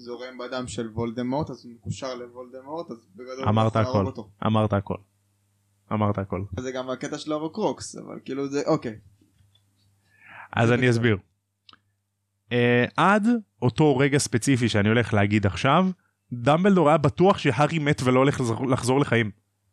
זורם 0.00 0.38
בדם 0.38 0.66
של 0.66 0.88
וולדמורט 0.94 1.50
אז 1.50 1.64
הוא 1.64 1.72
מקושר 1.72 2.14
לוולדמורט 2.14 2.90
אז 2.90 3.08
בגדול 3.16 3.48
אמרת 3.48 3.76
הכל. 3.76 4.04
אמרת 4.46 4.72
הכל. 4.72 4.96
אמרת 5.92 6.18
הכל. 6.18 6.44
זה 6.60 6.72
גם 6.72 6.90
הקטע 6.90 7.18
של 7.18 7.32
ההורקרוקס 7.32 7.96
אבל 7.96 8.18
כאילו 8.24 8.48
זה 8.48 8.62
אוקיי. 8.66 8.98
אז 10.52 10.72
אני 10.72 10.90
אסביר. 10.90 11.16
אה, 12.52 12.84
עד 12.96 13.26
אותו 13.62 13.96
רגע 13.96 14.18
ספציפי 14.18 14.68
שאני 14.68 14.88
הולך 14.88 15.14
להגיד 15.14 15.46
עכשיו, 15.46 15.86
דמבלדור 16.32 16.88
היה 16.88 16.98
בטוח 16.98 17.38
שהארי 17.38 17.78
מת 17.78 18.02
ולא 18.04 18.18
הולך 18.18 18.40
לחזור- 18.40 18.66
לחזור 18.66 19.00
לחיים. 19.00 19.30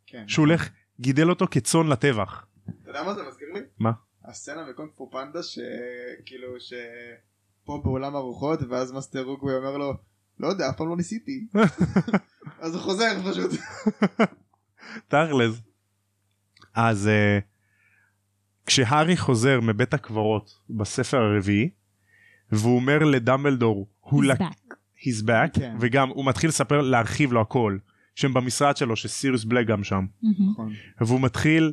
כן. 0.07 0.23
שהוא 0.27 0.45
הולך, 0.45 0.69
גידל 0.99 1.29
אותו 1.29 1.45
כצאן 1.51 1.87
לטבח. 1.87 2.45
אתה 2.83 2.89
יודע 2.89 3.03
מה 3.03 3.13
זה 3.13 3.21
מזכיר 3.27 3.47
לי? 3.53 3.59
מה? 3.79 3.91
הסצנה 4.25 4.69
מקונג 4.69 4.89
פו 4.95 5.09
פנדה 5.11 5.39
שכאילו 5.43 6.47
שיפו 6.59 7.81
באולם 7.83 8.15
הרוחות 8.15 8.59
ואז 8.69 8.91
מאסטר 8.91 9.23
אוגוויי 9.23 9.55
אומר 9.55 9.77
לו 9.77 9.93
לא 10.39 10.47
יודע 10.47 10.69
אף 10.69 10.75
פעם 10.77 10.89
לא 10.89 10.97
ניסיתי 10.97 11.47
אז 12.61 12.73
הוא 12.75 12.81
חוזר 12.81 13.31
פשוט 13.31 13.51
תכלס. 15.07 15.61
אז 16.75 17.07
אה, 17.07 17.39
כשהארי 18.65 19.17
חוזר 19.17 19.59
מבית 19.61 19.93
הקברות 19.93 20.59
בספר 20.69 21.17
הרביעי, 21.17 21.69
והוא 22.51 22.75
אומר 22.75 22.99
לדמבלדור, 23.03 23.87
הוא 23.99 24.23
He's 24.23 24.27
לק- 24.27 24.41
back. 24.41 24.73
he's 24.97 25.23
back, 25.27 25.59
כן. 25.59 25.75
וגם 25.79 26.09
הוא 26.09 26.25
מתחיל 26.25 26.49
לספר, 26.49 26.81
להרחיב 26.81 27.33
לו 27.33 27.41
הכל, 27.41 27.77
שהם 28.15 28.33
במשרד 28.33 28.77
שלו, 28.77 28.95
שסיריוס 28.95 29.43
בלק 29.43 29.67
גם 29.67 29.83
שם. 29.83 30.05
מהמם. 30.21 30.51
נכון. 30.51 30.73
והוא 31.01 31.21
מתחיל 31.21 31.71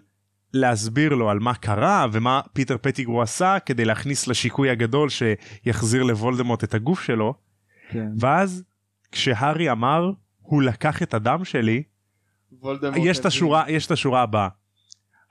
להסביר 0.53 1.15
לו 1.15 1.31
על 1.31 1.39
מה 1.39 1.55
קרה 1.55 2.07
ומה 2.13 2.41
פיטר 2.53 2.77
פטיגרו 2.83 3.23
עשה 3.23 3.57
כדי 3.67 3.85
להכניס 3.85 4.27
לשיקוי 4.27 4.71
הגדול 4.71 5.09
שיחזיר 5.09 6.03
לוולדמורט 6.03 6.65
את 6.65 6.75
הגוף 6.75 7.03
שלו 7.03 7.35
כן. 7.91 8.09
ואז 8.19 8.65
כשהארי 9.13 9.71
אמר 9.71 10.11
הוא 10.41 10.63
לקח 10.63 11.03
את 11.03 11.15
הדם 11.15 11.45
שלי 11.45 11.83
יש 12.97 13.19
את. 13.19 13.27
השורה 13.27 13.65
יש 13.69 13.87
את 13.87 13.91
השורה 13.91 14.23
הבאה. 14.23 14.49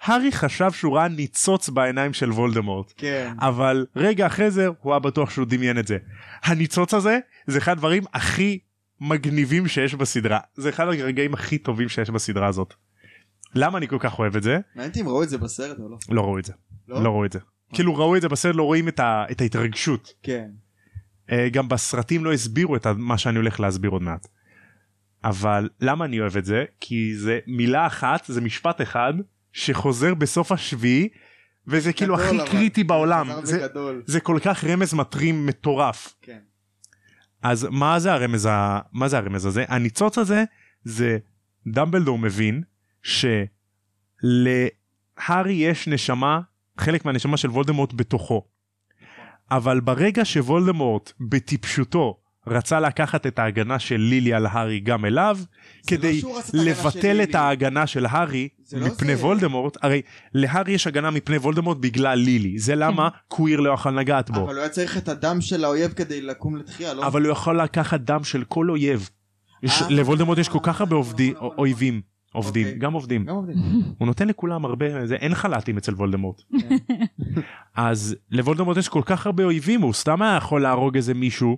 הארי 0.01 0.31
חשב 0.31 0.71
שהוא 0.71 0.95
ראה 0.97 1.07
ניצוץ 1.07 1.69
בעיניים 1.69 2.13
של 2.13 2.31
וולדמורט 2.31 2.93
כן. 2.97 3.33
אבל 3.39 3.85
רגע 3.95 4.25
אחרי 4.27 4.51
זה 4.51 4.67
הוא 4.81 4.93
היה 4.93 4.99
בטוח 4.99 5.29
שהוא 5.29 5.45
דמיין 5.49 5.79
את 5.79 5.87
זה. 5.87 5.97
הניצוץ 6.43 6.93
הזה 6.93 7.19
זה 7.47 7.57
אחד 7.57 7.71
הדברים 7.71 8.03
הכי 8.13 8.59
מגניבים 9.01 9.67
שיש 9.67 9.95
בסדרה 9.95 10.39
זה 10.55 10.69
אחד 10.69 10.87
הרגעים 10.87 11.33
הכי 11.33 11.57
טובים 11.57 11.89
שיש 11.89 12.09
בסדרה 12.09 12.47
הזאת. 12.47 12.73
למה 13.55 13.77
אני 13.77 13.87
כל 13.87 13.97
כך 13.99 14.19
אוהב 14.19 14.35
את 14.35 14.43
זה? 14.43 14.59
מעניין 14.75 14.93
אם 14.99 15.07
ראו 15.07 15.23
את 15.23 15.29
זה 15.29 15.37
בסרט 15.37 15.79
או 15.79 15.89
לא. 15.89 15.97
לא 16.09 16.21
ראו 16.21 16.39
את 16.39 16.45
זה. 16.45 16.53
לא? 16.87 17.03
לא 17.03 17.09
ראו 17.09 17.25
את 17.25 17.31
זה. 17.31 17.39
כאילו 17.73 17.95
ראו 17.95 18.15
את 18.15 18.21
זה 18.21 18.29
בסרט 18.29 18.55
לא 18.55 18.63
רואים 18.63 18.87
את, 18.87 18.99
ה, 18.99 19.25
את 19.31 19.41
ההתרגשות. 19.41 20.13
כן. 20.23 20.49
אה, 21.31 21.49
גם 21.49 21.69
בסרטים 21.69 22.25
לא 22.25 22.33
הסבירו 22.33 22.75
את 22.75 22.87
מה 22.97 23.17
שאני 23.17 23.37
הולך 23.37 23.59
להסביר 23.59 23.91
עוד 23.91 24.01
מעט. 24.01 24.27
אבל 25.23 25.69
למה 25.81 26.05
אני 26.05 26.19
אוהב 26.19 26.37
את 26.37 26.45
זה? 26.45 26.65
כי 26.79 27.15
זה 27.15 27.39
מילה 27.47 27.87
אחת 27.87 28.25
זה 28.25 28.41
משפט 28.41 28.81
אחד 28.81 29.13
שחוזר 29.51 30.13
בסוף 30.13 30.51
השביעי 30.51 31.09
וזה 31.67 31.93
כאילו 31.93 32.15
הכי 32.15 32.41
אבל. 32.41 32.47
קריטי 32.49 32.83
בעולם. 32.83 33.29
זה, 33.43 33.57
בגדול. 33.57 34.03
זה 34.05 34.19
כל 34.19 34.39
כך 34.43 34.63
רמז 34.63 34.93
מטרים 34.93 35.45
מטורף. 35.45 36.13
כן. 36.21 36.39
אז 37.41 37.67
מה 37.71 37.99
זה 37.99 38.13
הרמז 38.13 38.45
ה... 38.45 38.79
מה 38.93 39.07
זה 39.07 39.17
הרמז 39.17 39.45
הזה? 39.45 39.65
הניצוץ 39.67 40.17
הזה 40.17 40.43
זה 40.83 41.17
דמבלדור 41.67 42.17
מבין 42.17 42.63
שלהארי 44.21 45.53
יש 45.53 45.87
נשמה 45.87 46.41
חלק 46.77 47.05
מהנשמה 47.05 47.37
של 47.37 47.49
וולדמורט 47.49 47.93
בתוכו. 47.93 48.47
אבל 49.57 49.79
ברגע 49.79 50.25
שוולדמורט 50.25 51.11
בטיפשותו 51.19 52.17
רצה 52.47 52.79
לקחת 52.79 53.27
את 53.27 53.39
ההגנה 53.39 53.79
של 53.79 53.97
לילי 53.97 54.33
על 54.33 54.45
הארי 54.45 54.79
גם 54.79 55.05
אליו 55.05 55.37
לא 55.39 55.87
כדי 55.87 56.21
של 56.21 56.27
לבטל 56.53 57.23
את. 57.23 57.35
ההגנה 57.35 57.87
של 57.87 58.05
הארי 58.05 58.49
לא 58.73 58.87
מפני 58.87 59.15
זה. 59.15 59.25
וולדמורט 59.25 59.77
הרי 59.81 60.01
להארי 60.33 60.71
יש 60.71 60.87
הגנה 60.87 61.11
מפני 61.11 61.37
וולדמורט 61.37 61.77
בגלל 61.77 62.19
לילי 62.19 62.59
זה 62.59 62.75
למה 62.75 63.09
קוויר 63.27 63.59
לא 63.59 63.73
יכול 63.73 63.99
לגעת 63.99 64.29
בו 64.29 64.43
אבל 64.43 64.53
הוא 64.53 64.59
היה 64.59 64.69
צריך 64.69 64.97
את 64.97 65.09
הדם 65.09 65.41
של 65.41 65.63
האויב 65.63 65.93
כדי 65.93 66.21
לקום 66.21 66.55
לתחייה 66.55 66.93
לא? 66.93 67.07
אבל 67.07 67.23
הוא 67.23 67.31
יכול 67.31 67.61
לקחת 67.61 67.99
דם 67.99 68.23
של 68.23 68.43
כל 68.43 68.69
אויב. 68.69 69.09
אה, 69.65 69.87
לוולדמורט 69.89 70.37
יש 70.37 70.49
כל 70.49 70.59
כך 70.63 70.81
הרבה 70.81 70.95
נכון. 70.95 71.49
אויבים. 71.57 72.12
עובדים, 72.33 72.65
אוקיי. 72.65 72.79
גם 72.79 72.93
עובדים. 72.93 73.25
גם 73.25 73.35
עובדים. 73.35 73.57
הוא 73.97 74.05
נותן 74.05 74.27
לכולם 74.27 74.65
הרבה, 74.65 75.05
זה, 75.07 75.15
אין 75.15 75.35
חל"תים 75.35 75.77
אצל 75.77 75.93
וולדמורט. 75.93 76.41
כן. 76.61 76.77
אז 77.75 78.15
לוולדמורט 78.31 78.77
יש 78.77 78.89
כל 78.89 79.01
כך 79.05 79.25
הרבה 79.25 79.43
אויבים, 79.43 79.81
הוא 79.81 79.93
סתם 79.93 80.21
היה 80.21 80.37
יכול 80.37 80.61
להרוג 80.61 80.95
איזה 80.95 81.13
מישהו 81.13 81.57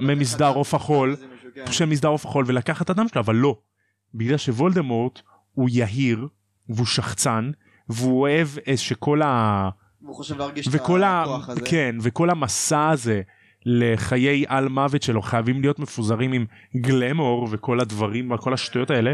ממסדר 0.00 0.52
עוף 0.54 0.74
החול, 0.74 1.10
איזה 1.10 1.26
מישהו, 1.32 1.50
כן. 1.54 1.72
של 1.72 1.84
מסדר 1.84 2.08
עוף 2.08 2.26
החול 2.26 2.44
ולקח 2.48 2.82
את 2.82 2.90
הדם 2.90 3.08
שלו, 3.08 3.20
אבל 3.20 3.34
לא. 3.34 3.58
בגלל 4.14 4.36
שוולדמורט 4.36 5.20
הוא 5.52 5.68
יהיר, 5.72 6.28
והוא 6.68 6.86
שחצן, 6.86 7.50
והוא 7.88 8.20
אוהב 8.20 8.48
אה, 8.68 8.76
שכל 8.76 9.22
ה... 9.22 9.68
והוא 10.02 10.14
חושב 10.14 10.38
להרגיש 10.38 10.68
את. 10.68 10.72
הכוח 11.22 11.48
הזה. 11.48 11.60
כן, 11.64 11.96
וכל 12.02 12.30
המסע 12.30 12.88
הזה 12.88 13.22
לחיי 13.66 14.44
על 14.48 14.68
מוות 14.68 15.02
שלו 15.02 15.22
חייבים 15.22 15.60
להיות 15.60 15.78
מפוזרים 15.78 16.32
עם 16.32 16.46
גלמור 16.76 17.48
וכל 17.50 17.80
הדברים 17.80 18.30
וכל 18.30 18.54
השטויות 18.54 18.90
האלה. 18.90 19.12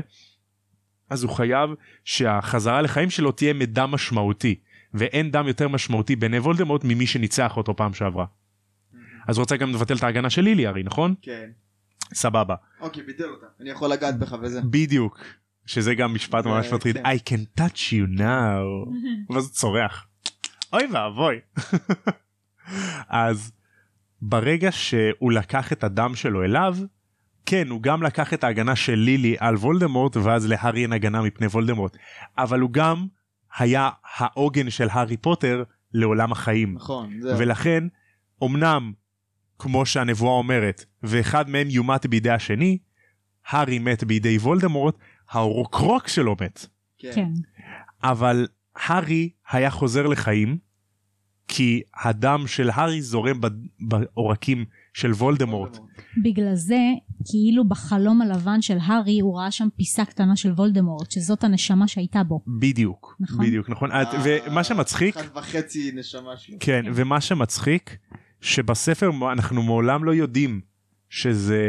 אז 1.11 1.23
הוא 1.23 1.33
חייב 1.33 1.71
שהחזרה 2.05 2.83
לחיים 2.83 3.11
שלו 3.11 3.33
תהיה 3.33 3.53
מדם 3.53 3.91
משמעותי 3.91 4.55
ואין 4.95 5.31
דם 5.31 5.49
יותר 5.49 5.69
משמעותי 5.69 6.17
בעיני 6.17 6.39
וולדמורט 6.39 6.85
ממי 6.85 7.07
שניצח 7.07 7.57
אותו 7.57 7.77
פעם 7.77 7.95
שעברה. 7.95 8.27
אז 9.29 9.37
הוא 9.37 9.43
רוצה 9.43 9.57
גם 9.57 9.71
לבטל 9.71 9.97
את 9.97 10.03
ההגנה 10.03 10.31
של 10.31 10.43
לילי 10.43 10.67
הרי 10.67 10.83
נכון? 10.83 11.15
כן. 11.23 11.51
סבבה 12.15 12.55
אוקיי, 12.81 13.03
ביטל 13.03 13.29
אותה. 13.29 13.47
אני 13.61 13.71
יכול 13.71 13.91
לגעת 13.91 14.19
בך 14.19 14.37
וזה. 14.43 14.61
בדיוק 14.71 15.25
שזה 15.67 15.95
גם 15.95 16.15
משפט 16.15 16.47
ממש 16.47 16.73
מטריד 16.73 16.97
כן. 16.97 17.05
I 17.05 17.19
can 17.29 17.61
touch 17.61 17.93
you 17.93 18.19
now 18.19 18.91
ואז 19.31 19.45
הוא 19.45 19.53
צורח 19.53 20.07
אוי 20.73 20.87
ואבוי 20.93 21.41
אז 23.09 23.53
ברגע 24.23 24.73
שהוא 24.73 25.33
לקח 25.33 25.73
את 25.73 25.85
הדם 25.85 26.15
שלו 26.15 26.45
אליו 26.45 26.77
כן 27.47 27.69
הוא 27.69 27.83
גם 27.83 28.03
לקח 28.03 28.35
את 28.35 28.45
ההגנה 28.45 28.77
של 28.77 28.95
לילי 28.95 29.37
על 29.39 29.55
וולדמורט 29.55 30.17
ואז 30.17 30.47
להארי 30.47 30.83
אין 30.83 30.93
הגנה 30.93 31.23
מפני 31.23 31.47
וולדמורט 31.47 31.97
אבל 32.39 32.61
הוא 32.61 32.71
גם 32.71 33.07
היה 33.59 33.91
העוגן 34.17 34.71
של 34.71 34.89
הארי 34.91 35.17
פוטר 35.17 35.63
לעולם 35.93 36.33
החיים 36.33 36.75
נכון, 36.75 37.21
זהו. 37.21 37.39
ולכן 37.39 37.85
אמנם 38.45 38.93
כמו 39.59 39.87
שהנבואה 39.87 40.33
אומרת 40.33 40.85
ואחד 41.03 41.51
מהם 41.51 41.71
יומת 41.71 42.07
בידי 42.07 42.31
השני 42.31 42.79
הארי 43.47 43.79
מת 43.79 44.05
בידי 44.05 44.37
וולדמורט 44.37 44.95
האורקרוק 45.31 46.09
שלו 46.09 46.37
מת 46.41 46.67
כן. 46.99 47.29
אבל 48.03 48.47
הארי 48.77 49.31
היה 49.51 49.71
חוזר 49.71 50.07
לחיים 50.07 50.59
כי 51.49 51.83
הדם 51.95 52.45
של 52.47 52.71
הארי 52.71 53.03
זורם 53.03 53.41
ב- 53.41 53.47
בעורקים 53.81 54.65
של 54.97 55.13
וולדמורט 55.13 55.79
בגלל 56.25 56.55
זה, 56.55 56.79
כאילו 57.31 57.69
בחלום 57.69 58.23
הלבן 58.23 58.63
של 58.63 58.77
הארי 58.83 59.21
הוא 59.21 59.39
ראה 59.39 59.51
שם 59.51 59.69
פיסה 59.77 60.05
קטנה 60.05 60.37
של 60.37 60.51
וולדמורט, 60.53 61.11
שזאת 61.11 61.45
הנשמה 61.45 61.89
שהייתה 61.89 62.23
בו. 62.23 62.41
בדיוק 62.61 63.17
נכון. 63.21 63.47
בדיוק 63.47 63.71
נכון 63.71 63.91
את- 63.93 64.07
ומה 64.25 64.65
שמצחיק 64.65 65.17
אה, 65.17 65.23
אחד 65.23 65.37
וחצי 65.37 65.91
נשמה 65.95 66.37
שלו. 66.37 66.57
כן 66.61 66.85
ומה 66.95 67.21
שמצחיק 67.21 67.97
שבספר 68.41 69.11
אנחנו 69.33 69.63
מעולם 69.63 70.05
לא 70.05 70.15
יודעים 70.15 70.61
שזה 71.11 71.63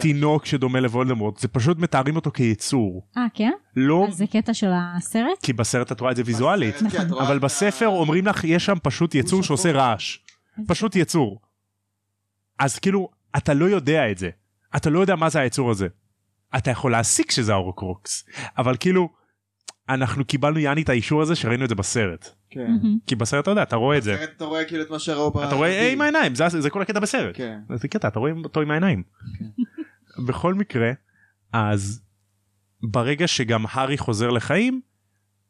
תינוק 0.00 0.46
שדומה 0.46 0.80
לוולדמורט 0.80 1.38
זה 1.38 1.48
פשוט 1.48 1.78
מתארים 1.78 2.16
אותו 2.16 2.30
כיצור 2.30 3.06
אה, 3.16 3.26
כן? 3.34 3.50
לא 3.76 4.06
אז 4.08 4.16
זה 4.16 4.26
קטע 4.26 4.54
של 4.54 4.70
הסרט? 4.74 5.42
כי 5.42 5.52
בסרט 5.52 5.92
את 5.92 6.00
רואה 6.00 6.10
את 6.10 6.16
זה 6.16 6.22
ויזואלית 6.26 6.74
בסרט, 6.82 6.92
כן, 6.92 7.12
רואה 7.12 7.26
אבל 7.26 7.38
בספר 7.38 7.86
אומרים 7.88 8.26
לך 8.26 8.44
יש 8.44 8.64
שם 8.66 8.76
פשוט 8.82 9.14
יצור. 9.14 9.42
שעושה 9.42 9.72
רעש 9.72 10.18
פשוט 10.66 10.96
יצור. 10.96 11.40
אז 12.60 12.78
כאילו 12.78 13.08
אתה 13.36 13.54
לא 13.54 13.64
יודע 13.64 14.10
את 14.10 14.18
זה. 14.18 14.30
אתה 14.76 14.90
לא 14.90 15.00
יודע 15.00 15.16
מה 15.16 15.28
זה 15.28 15.40
היצור 15.40 15.70
הזה. 15.70 15.88
אתה 16.56 16.70
יכול 16.70 16.92
להסיק 16.92 17.30
שזה 17.30 17.52
ההורקרוקס. 17.52 18.24
אבל 18.58 18.76
כאילו 18.80 19.08
אנחנו 19.88 20.24
קיבלנו 20.24 20.58
יעני 20.58 20.82
את 20.82 20.88
האישור 20.88 21.22
הזה 21.22 21.36
שראינו 21.36 21.64
את 21.64 21.68
זה 21.68 21.74
בסרט. 21.74 22.28
כן. 22.50 22.72
כי 23.06 23.14
בסרט 23.14 23.42
אתה 23.42 23.50
יודע 23.50 23.62
אתה 23.62 23.76
רואה 23.76 23.98
את 23.98 24.02
זה. 24.02 24.14
בסרט 24.14 24.30
אתה 24.36 24.44
רואה 24.44 24.64
כאילו 24.64 24.82
את 24.82 24.90
מה 24.90 24.98
שראו 24.98 25.44
אתה 25.44 25.54
רואה 25.54 25.68
אה, 25.68 25.92
עם 25.92 26.00
העיניים 26.00 26.34
זה 26.34 26.48
זה 26.48 26.70
כל 26.70 26.82
הקטע 26.82 27.00
בסרט. 27.00 27.36
כן. 27.36 27.60
זה 27.74 27.88
קטע 27.88 28.08
אתה 28.08 28.18
רואה 28.18 28.32
אותו 28.44 28.60
עם 28.60 28.70
העיניים. 28.70 29.02
בכל 30.28 30.54
מקרה 30.54 30.92
אז 31.52 32.02
ברגע 32.82 33.28
שגם 33.28 33.64
הארי 33.70 33.98
חוזר 33.98 34.30
לחיים 34.30 34.80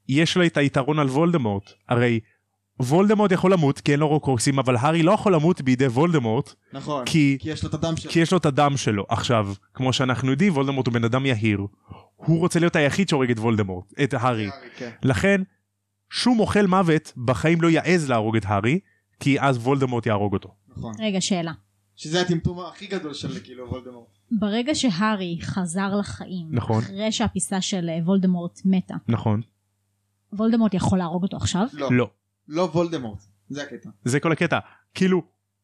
יש 0.09 0.37
לו 0.37 0.47
את 0.47 0.57
היתרון 0.57 0.99
על 0.99 1.07
וולדמורט. 1.07 1.71
הרי 1.89 2.21
וולדמורט 2.81 3.33
יכול 3.33 3.53
למות 3.53 3.81
כי 3.81 3.93
אין 3.93 4.01
לו 4.01 4.09
רוקרוקסים 4.09 4.59
אבל 4.59 4.77
הארי 4.77 5.03
לא 5.03 5.13
יכול 5.13 5.35
למות 5.35 5.61
בידי 5.61 5.87
וולדמורט 5.87 6.55
נכון. 6.73 7.05
כי 7.07 7.39
כי 7.41 7.51
יש 7.51 7.63
לו 7.63 7.69
את 7.69 7.75
הדם 7.75 7.97
שלו. 7.97 8.13
כי 8.13 8.21
יש 8.21 8.33
לו 8.33 8.39
את 8.39 8.47
הדם 8.47 8.77
שלו 8.77 9.05
עכשיו 9.09 9.49
כמו 9.75 9.93
שאנחנו 9.93 10.31
יודעים 10.31 10.53
וולדמורט 10.53 10.87
הוא 10.87 10.95
בן 10.95 11.05
אדם 11.05 11.27
יהיר 11.27 11.61
הוא 12.17 12.39
רוצה 12.39 12.61
להיות 12.61 12.77
היחיד 12.77 13.09
שהורג 13.09 13.31
את 13.31 13.39
וולדמורט 13.39 13.93
את 14.03 14.15
הארי 14.15 14.51
כן. 14.77 14.91
לכן 15.03 15.43
שום 16.11 16.41
אוכל 16.41 16.67
מוות 16.67 17.13
בחיים 17.25 17.63
לא 17.63 17.69
יעז 17.69 18.09
להרוג 18.09 18.37
את 18.37 18.45
הארי 18.47 18.79
כי 19.21 19.41
אז 19.41 19.59
וולדמורט 19.59 20.07
יהרוג 20.07 20.33
אותו 20.33 20.55
נכון. 20.77 20.93
רגע, 20.99 21.21
שאלה. 21.21 21.53
שזה 21.97 22.21
הטמטום 22.21 22.61
הכי 22.61 22.87
גדול 22.87 23.15
של 23.15 23.41
כאילו 23.45 23.71
וולדמורט. 23.71 24.09
ברגע 24.31 24.75
שהארי 24.75 25.39
חזר 25.43 25.97
לחיים, 25.99 26.47
נכון. 26.51 26.83
אחרי 26.83 27.13
שהפיסה 27.13 27.61
של 27.61 27.89
אה, 27.89 27.99
וולדמורט 28.05 28.61
מתה, 28.65 28.95
נכון 29.09 29.41
וולדמורט 30.33 30.75
יכול 30.75 30.99
להרוג 30.99 31.23
אותו 31.23 31.37
עכשיו? 31.37 31.67
לא. 31.73 31.89
לא 31.93 32.11
לא 32.51 32.63
וולדמורט. 32.73 33.19
זה 33.49 33.63
הקטע. 33.63 33.91
זה 34.05 34.21
כל 34.21 34.33
הקטע 34.33 34.59
כאילו 34.95 35.23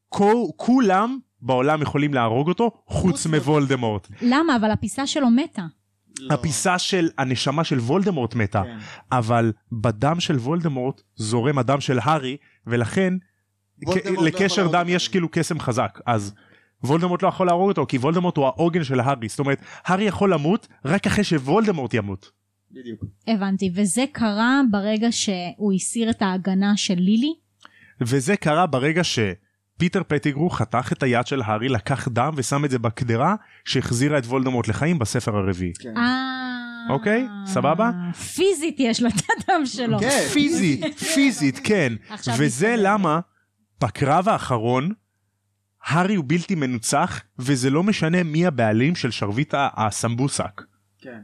כל, 0.09 0.35
כולם 0.55 1.17
בעולם 1.41 1.81
יכולים 1.81 2.13
להרוג 2.13 2.47
אותו 2.47 2.71
חוץ 2.85 3.11
חוץ 3.11 3.25
מוולדמורט 3.25 4.07
למה? 4.21 4.55
אבל 4.55 4.71
הפיסה 4.71 5.07
שלו 5.07 5.29
מתה. 5.29 5.65
לא. 6.19 6.33
הפיסה 6.33 6.79
של 6.79 7.09
הנשמה 7.17 7.63
של 7.63 7.79
וולדמורט 7.79 8.35
מתה 8.35 8.63
כן. 8.63 8.77
אבל 9.11 9.53
בדם 9.71 10.19
של 10.19 10.35
וולדמורט 10.35 11.01
זורם 11.15 11.57
הדם 11.57 11.81
של 11.81 11.99
הארי 12.01 12.37
ולכן 12.67 13.13
לא 13.87 13.93
לקשר 14.25 14.61
להרוג 14.61 14.75
דם 14.75 14.79
אותו. 14.79 14.91
יש 14.91 15.07
כאילו 15.07 15.27
קסם 15.31 15.59
חזק 15.59 15.99
אז 16.05 16.33
וולדמורט 16.83 17.23
לא 17.23 17.27
יכול 17.27 17.47
להרוג 17.47 17.69
אותו 17.69 17.85
כי 17.89 17.97
וולדמורט 17.97 18.37
הוא 18.37 18.45
העוגן 18.45 18.83
של 18.83 18.99
הארי 18.99 19.29
זאת 19.29 19.39
אומרת 19.39 19.61
הארי 19.85 20.03
יכול 20.03 20.33
למות 20.33 20.67
רק 20.85 21.07
אחרי 21.07 21.23
שוולדמורט 21.23 21.93
ימות 21.93 22.31
בדיוק. 22.79 23.03
הבנתי. 23.27 23.71
וזה 23.73 24.05
קרה 24.11 24.61
ברגע 24.71 25.07
שהוא 25.11 25.73
הסיר 25.73 26.09
את 26.09 26.21
ההגנה 26.21 26.77
של 26.77 26.95
לילי? 26.95 27.33
וזה 28.01 28.37
קרה 28.37 28.65
ברגע 28.65 29.01
שפיטר 29.03 30.01
פטיגרו 30.07 30.49
חתך 30.49 30.93
את 30.93 31.03
היד 31.03 31.27
של 31.27 31.41
הארי 31.41 31.69
לקח 31.69 32.07
דם 32.07 32.33
ושם 32.35 32.65
את 32.65 32.71
זה 32.71 32.79
בקדרה 32.79 33.35
שהחזירה 33.65 34.17
את 34.17 34.25
וולדמורט 34.25 34.67
לחיים 34.67 34.99
בספר 34.99 35.35
הרביעי. 35.35 35.73
כן. 35.79 35.97
אה... 35.97 36.47
אוקיי, 36.89 37.27
סבבה? 37.45 37.91
פיזית 38.35 38.75
יש 38.79 39.01
לו 39.01 39.09
את 39.09 39.13
הדם 39.13 39.65
שלו. 39.65 39.99
כן. 39.99 40.27
פיזית 40.33 40.99
פיזית 40.99 41.59
כן 41.63 41.93
וזה. 42.37 42.75
למה 42.77 43.19
בקרב 43.81 44.29
האחרון 44.29 44.91
הארי 45.85 46.15
הוא 46.15 46.25
בלתי 46.27 46.55
מנוצח 46.55 47.23
וזה 47.39 47.69
לא 47.69 47.83
משנה 47.83 48.23
מי 48.23 48.45
הבעלים 48.45 48.95
של 48.95 49.11
שרביט 49.11 49.53
הסמבוסק. 49.57 50.61
כן. 51.01 51.19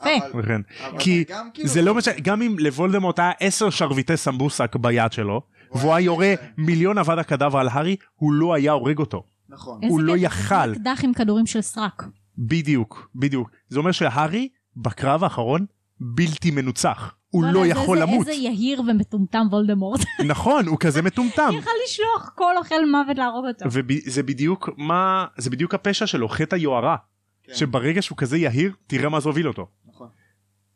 יפה. 0.00 0.26
אבל- 0.32 0.42
כן. 0.46 0.60
אבל 0.90 0.98
כי 0.98 1.24
גם 1.28 1.48
כאילו- 1.54 1.68
זה 1.68 1.82
לא 1.82 1.94
משנה 1.94 2.14
גם 2.22 2.42
אם 2.42 2.56
לוולדמורט 2.58 3.18
היה 3.18 3.30
עשר 3.40 3.70
שרביטי 3.70 4.16
סמבוסק 4.16 4.76
ביד 4.76 5.12
שלו 5.12 5.42
הוא 5.68 5.80
והוא 5.80 5.94
היה 5.94 6.04
יורה 6.04 6.34
מיליון 6.58 6.98
אבד 6.98 7.18
הקדבר 7.18 7.58
על 7.58 7.68
הארי 7.68 7.96
הוא 8.14 8.32
לא 8.32 8.54
היה 8.54 8.72
הורג 8.72 8.98
אותו. 8.98 9.22
נכון. 9.48 9.78
איזה 9.82 9.92
הוא 9.92 10.00
לא 10.00 10.14
יכל. 10.16 10.54
כמו 10.64 10.72
אקדח 10.72 11.00
עם 11.04 11.12
כדורים 11.14 11.46
של 11.46 11.60
סרק. 11.60 12.02
בדיוק 12.38 13.10
בדיוק 13.14 13.50
זה 13.68 13.78
אומר 13.78 13.92
שהארי 13.92 14.48
בקרב 14.76 15.24
האחרון 15.24 15.66
בלתי 16.00 16.50
מנוצח 16.50 17.14
הוא 17.30 17.44
לא 17.44 17.60
זה- 17.60 17.66
יכול 17.66 17.98
למות 17.98 18.28
איזה 18.28 18.32
יהיר 18.32 18.80
ומטומטם 18.80 19.46
וולדמורט. 19.50 20.00
נכון 20.26 20.66
הוא 20.66 20.76
כזה 20.80 21.02
מטומטם 21.02 21.50
יכל 21.58 21.70
לשלוח 21.84 22.32
כל 22.34 22.56
אוכל 22.56 22.90
מוות 22.90 23.18
להרוג 23.18 23.44
אותו. 23.46 23.64
וזה 23.70 24.22
בדיוק 24.22 24.70
מה 24.76 25.26
זה 25.36 25.50
בדיוק 25.50 25.74
הפשע 25.74 26.06
שלו 26.06 26.28
חטא 26.28 26.54
היוהרה 26.56 26.96
כן. 27.44 27.54
שברגע 27.54 28.02
שהוא 28.02 28.18
כזה 28.18 28.38
יהיר 28.38 28.72
תראה 28.86 29.08
מה 29.08 29.20
זה 29.20 29.28
הוביל 29.28 29.48
אותו. 29.48 29.66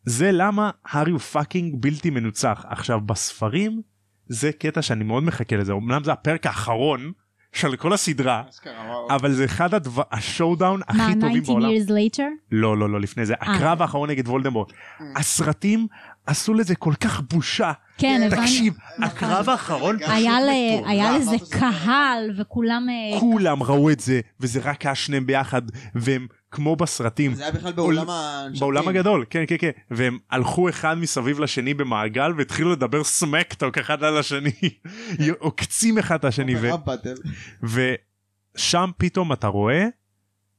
זה 0.04 0.32
למה 0.32 0.70
הארי 0.84 1.10
הוא 1.10 1.20
fucking 1.20 1.74
בלתי 1.80 2.10
מנוצח 2.10 2.64
עכשיו 2.68 3.00
בספרים 3.00 3.82
זה 4.26 4.52
קטע 4.52 4.82
שאני 4.82 5.04
מאוד 5.04 5.22
מחכה 5.22 5.56
לזה 5.56 5.72
אמנם 5.72 6.04
זה 6.04 6.12
הפרק 6.12 6.46
האחרון 6.46 7.12
של 7.52 7.76
כל 7.76 7.92
הסדרה. 7.92 8.42
אבל 9.10 9.32
זה 9.32 9.44
אחד 9.44 9.74
הדבר 9.74 10.02
השואודאון 10.12 10.80
מה, 10.80 11.04
הכי 11.06 11.20
טובים 11.20 11.42
19 11.42 11.54
בעולם 11.54 11.70
years 11.70 11.88
later? 11.90 12.22
לא 12.52 12.76
לא 12.76 12.90
לא 12.90 13.00
לפני 13.00 13.26
זה 13.26 13.34
הקרב 13.40 13.82
האחרון 13.82 14.10
נגד 14.10 14.28
וולדמורט 14.28 14.70
Mm. 14.70 15.02
הסרטים 15.16 15.86
עשו 16.30 16.54
לזה 16.54 16.74
כל 16.74 16.94
כך 17.00 17.20
בושה 17.20 17.72
כן, 17.98 18.22
הבנתי. 18.26 18.42
תקשיב 18.42 18.74
נכון. 18.98 19.04
הקרב 19.04 19.48
האחרון 19.48 19.96
פשוט 19.96 20.08
מטורף. 20.08 20.86
היה 20.86 21.08
אמרת 21.08 21.20
לזה 21.20 21.38
שזה 21.38 21.58
קהל 21.58 22.30
וכולם... 22.38 22.86
אה, 22.88 23.20
כולם 23.20 23.62
ראו 23.62 23.90
את 23.90 24.00
זה 24.00 24.20
וזה 24.40 24.60
רק 24.60 24.86
היה 24.86 24.94
שניהם 24.94 25.26
ביחד 25.26 25.62
והם 25.94 26.26
כמו 26.50 26.76
בסרטים 26.76 27.34
זה 27.34 27.42
היה 27.42 27.52
בכלל 27.52 27.72
בעולם 27.72 28.06
הנשקים. 28.10 28.60
בעולם 28.60 28.88
הגדול 28.88 29.24
כן 29.30 29.44
כן 29.48 29.56
כן 29.58 29.70
והם 29.90 30.18
הלכו 30.30 30.68
אחד 30.68 30.98
מסביב 30.98 31.40
לשני 31.40 31.74
במעגל 31.74 32.32
והתחילו 32.38 32.72
לדבר 32.72 33.04
סמקטוק 33.04 33.78
אחד 33.78 34.04
על 34.04 34.18
השני 34.18 34.52
עוקצים 35.38 35.98
אחד 35.98 36.18
את 36.18 36.24
השני 36.24 36.54
באטל. 36.54 37.14
ושם 37.62 38.90
פתאום 38.96 39.32
אתה 39.32 39.46
רואה 39.46 39.86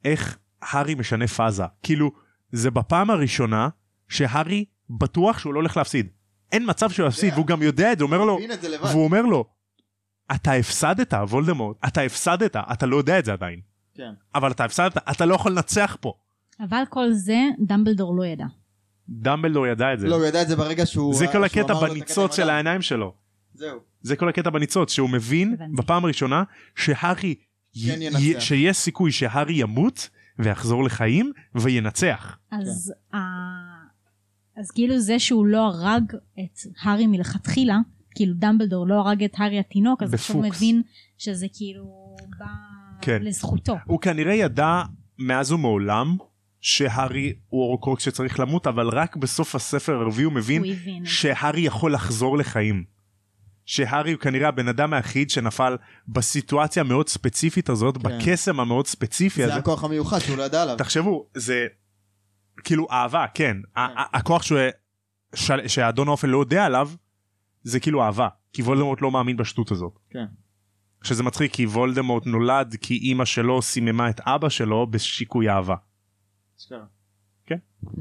איך 0.06 0.38
הארי 0.62 0.96
משנה 0.96 1.28
פאזה 1.28 1.64
כאילו 1.84 2.12
זה 2.52 2.72
בפעם 2.72 3.10
הראשונה 3.10 3.70
שהארי 4.10 4.66
בטוח 5.00 5.40
שהוא 5.40 5.54
לא 5.54 5.60
הולך 5.60 5.78
להפסיד 5.78 6.08
אין 6.52 6.70
מצב 6.70 6.90
שהוא 6.90 7.08
יפסיד 7.08 7.34
והוא 7.34 7.46
גם 7.46 7.62
יודע 7.62 7.92
את 7.92 7.98
זה 7.98 8.04
הוא 8.04 8.12
אומר 8.12 8.26
לו. 8.26 8.40
והוא 8.82 9.04
אומר 9.04 9.22
לו 9.22 9.46
אתה 10.36 10.54
הפסדת 10.54 11.14
וולדמורט 11.14 11.78
אתה 11.88 12.02
הפסדת 12.02 12.56
אתה 12.56 12.86
לא 12.86 12.96
יודע 12.96 13.20
את 13.20 13.26
זה 13.26 13.34
עדיין. 13.34 13.60
כן. 13.96 14.12
אבל 14.36 14.52
אתה 14.52 14.66
הפסדת, 14.66 14.98
אתה 14.98 15.26
לא 15.26 15.36
יכול 15.36 15.52
לנצח 15.52 15.98
פה. 16.00 16.14
אבל 16.60 16.84
כל 16.90 17.12
זה 17.12 17.40
דמבלדור 17.60 18.16
לא 18.16 18.26
ידע. 18.26 18.46
דמבלדור 19.10 19.68
ידע 19.68 19.94
את 19.94 20.00
זה. 20.00 20.08
לא, 20.08 20.16
הוא 20.16 20.26
ידע 20.26 20.42
את 20.42 20.48
זה 20.48 20.56
ברגע 20.56 20.86
שהוא... 20.86 21.14
זה 21.14 21.28
כל 21.28 21.44
הקטע 21.44 21.74
בניצוץ 21.74 22.36
של. 22.36 22.50
העיניים 22.50 22.82
שלו. 22.82 23.14
זהו. 23.54 23.80
זה 24.02 24.16
כל 24.16 24.30
הקטע 24.30 24.50
בניצוץ, 24.50 24.92
שהוא 24.92 25.10
מבין. 25.10 25.56
בפעם 25.78 26.06
הראשונה 26.06 26.44
שהארי, 26.76 27.36
כן 27.86 28.00
שיש 28.40 28.78
סיכוי 28.78 29.12
שהארי 29.12 29.54
ימות 29.54 30.10
ויחזור 30.40 30.84
לחיים 30.84 31.32
וינצח. 31.56 32.38
אז, 32.52 32.94
ה... 33.14 33.18
אז 34.62 34.72
כאילו 34.72 35.00
זה 35.00 35.20
שהוא 35.20 35.46
לא 35.46 35.66
הרג 35.68 36.04
את 36.40 36.60
הארי 36.82 37.08
מלכתחילה, 37.08 37.78
כאילו 38.16 38.34
דמבלדור 38.38 38.88
לא 38.88 38.94
הרג 38.94 39.24
את 39.24 39.34
הארי 39.38 39.60
התינוק, 39.60 40.04
אז 40.04 40.14
עכשיו 40.14 40.36
הוא. 40.36 40.46
מבין 40.46 40.82
שזה 41.18 41.46
כאילו 41.54 42.16
בא 42.40 42.46
כן. 43.02 43.22
לזכותו. 43.22 43.76
הוא 43.86 44.00
כנראה 44.00 44.34
ידע 44.34 44.84
מאז 45.20 45.52
ומעולם 45.52 46.18
שהארי 46.62 47.34
הוא 47.50 47.62
הורקרוקס 47.62 48.04
שצריך 48.04 48.40
למות, 48.40 48.68
אבל 48.68 48.90
רק 48.90 49.16
בסוף 49.16 49.56
הספר 49.56 49.94
הרביעי 49.94 50.24
הוא 50.26 50.34
מבין 50.34 50.64
הוא. 50.64 51.06
שהארי 51.06 51.62
יכול 51.62 51.94
לחזור 51.94 52.38
לחיים. 52.38 52.84
שהארי 53.66 54.12
הוא 54.12 54.20
כנראה 54.20 54.48
הבן 54.48 54.68
אדם 54.68 54.94
היחיד 54.94 55.30
שנפל 55.30 55.78
בסיטואציה 56.08 56.84
המאוד 56.84 57.10
ספציפית 57.10 57.70
הזאת, 57.70 57.98
כן. 57.98 58.04
בקסם 58.04 58.60
המאוד 58.60 58.88
ספציפי 58.88 59.42
זה 59.42 59.46
הזה. 59.46 59.56
הכוח 59.56 59.84
המיוחד 59.84 60.20
שהוא 60.20 60.38
לא 60.38 60.44
ידע 60.44 60.62
עליו. 60.62 60.78
תחשבו, 60.78 61.26
זה 61.36 61.68
כאילו 62.64 62.88
אהבה, 62.92 63.26
כן. 63.34 63.58
ה- 63.76 64.18
הכוח 64.18 64.44
שהוא- 64.44 64.60
שהאדון 65.68 66.08
האופל 66.08 66.28
לא 66.28 66.38
יודע 66.38 66.66
עליו, 66.66 66.90
זה 67.64 67.80
כאילו 67.80 68.04
אהבה. 68.04 68.28
כי 68.54 68.62
וולדמורט 68.62 69.02
לא 69.02 69.12
מאמין 69.12 69.38
בשטות 69.38 69.72
הזאת. 69.72 70.00
כן. 70.10 70.26
שזה 71.04 71.24
מצחיק 71.24 71.54
כי 71.54 71.66
וולדמורט 71.66 72.26
נולד 72.26 72.76
כי 72.82 72.94
אימא 72.98 73.26
שלו 73.26 73.62
סיממה 73.62 74.10
את 74.10 74.20
אבא 74.20 74.50
שלו 74.50 74.88
בשיקוי 74.92 75.50
אהבה. 75.50 75.76
אשכרה. 76.60 76.86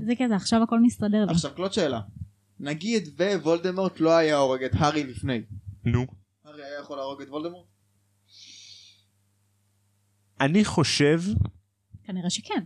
זה 0.07 0.13
כזה, 0.19 0.37
עכשיו 0.37 0.63
הכל 0.63 0.81
מסתדר 0.81 1.25
לי. 1.25 1.33
עכשיו 1.33 1.51
קלוט 1.55 1.73
שאלה. 1.73 2.01
נגיד 2.61 3.09
ווולדמורט 3.21 4.01
לא 4.01 4.17
היה 4.17 4.37
הורג 4.37 4.65
את 4.65 4.71
הארי 4.75 5.05
לפני. 5.05 5.43
נו. 5.85 6.07
הארי 6.45 6.63
היה 6.65 6.81
יכול 6.81 6.97
להרוג 6.97 7.23
את 7.23 7.29
וולדמורט? 7.29 7.67
אני 10.41 10.65
חושב, 10.65 11.21
כנראה 12.05 12.31
שכן. 12.31 12.65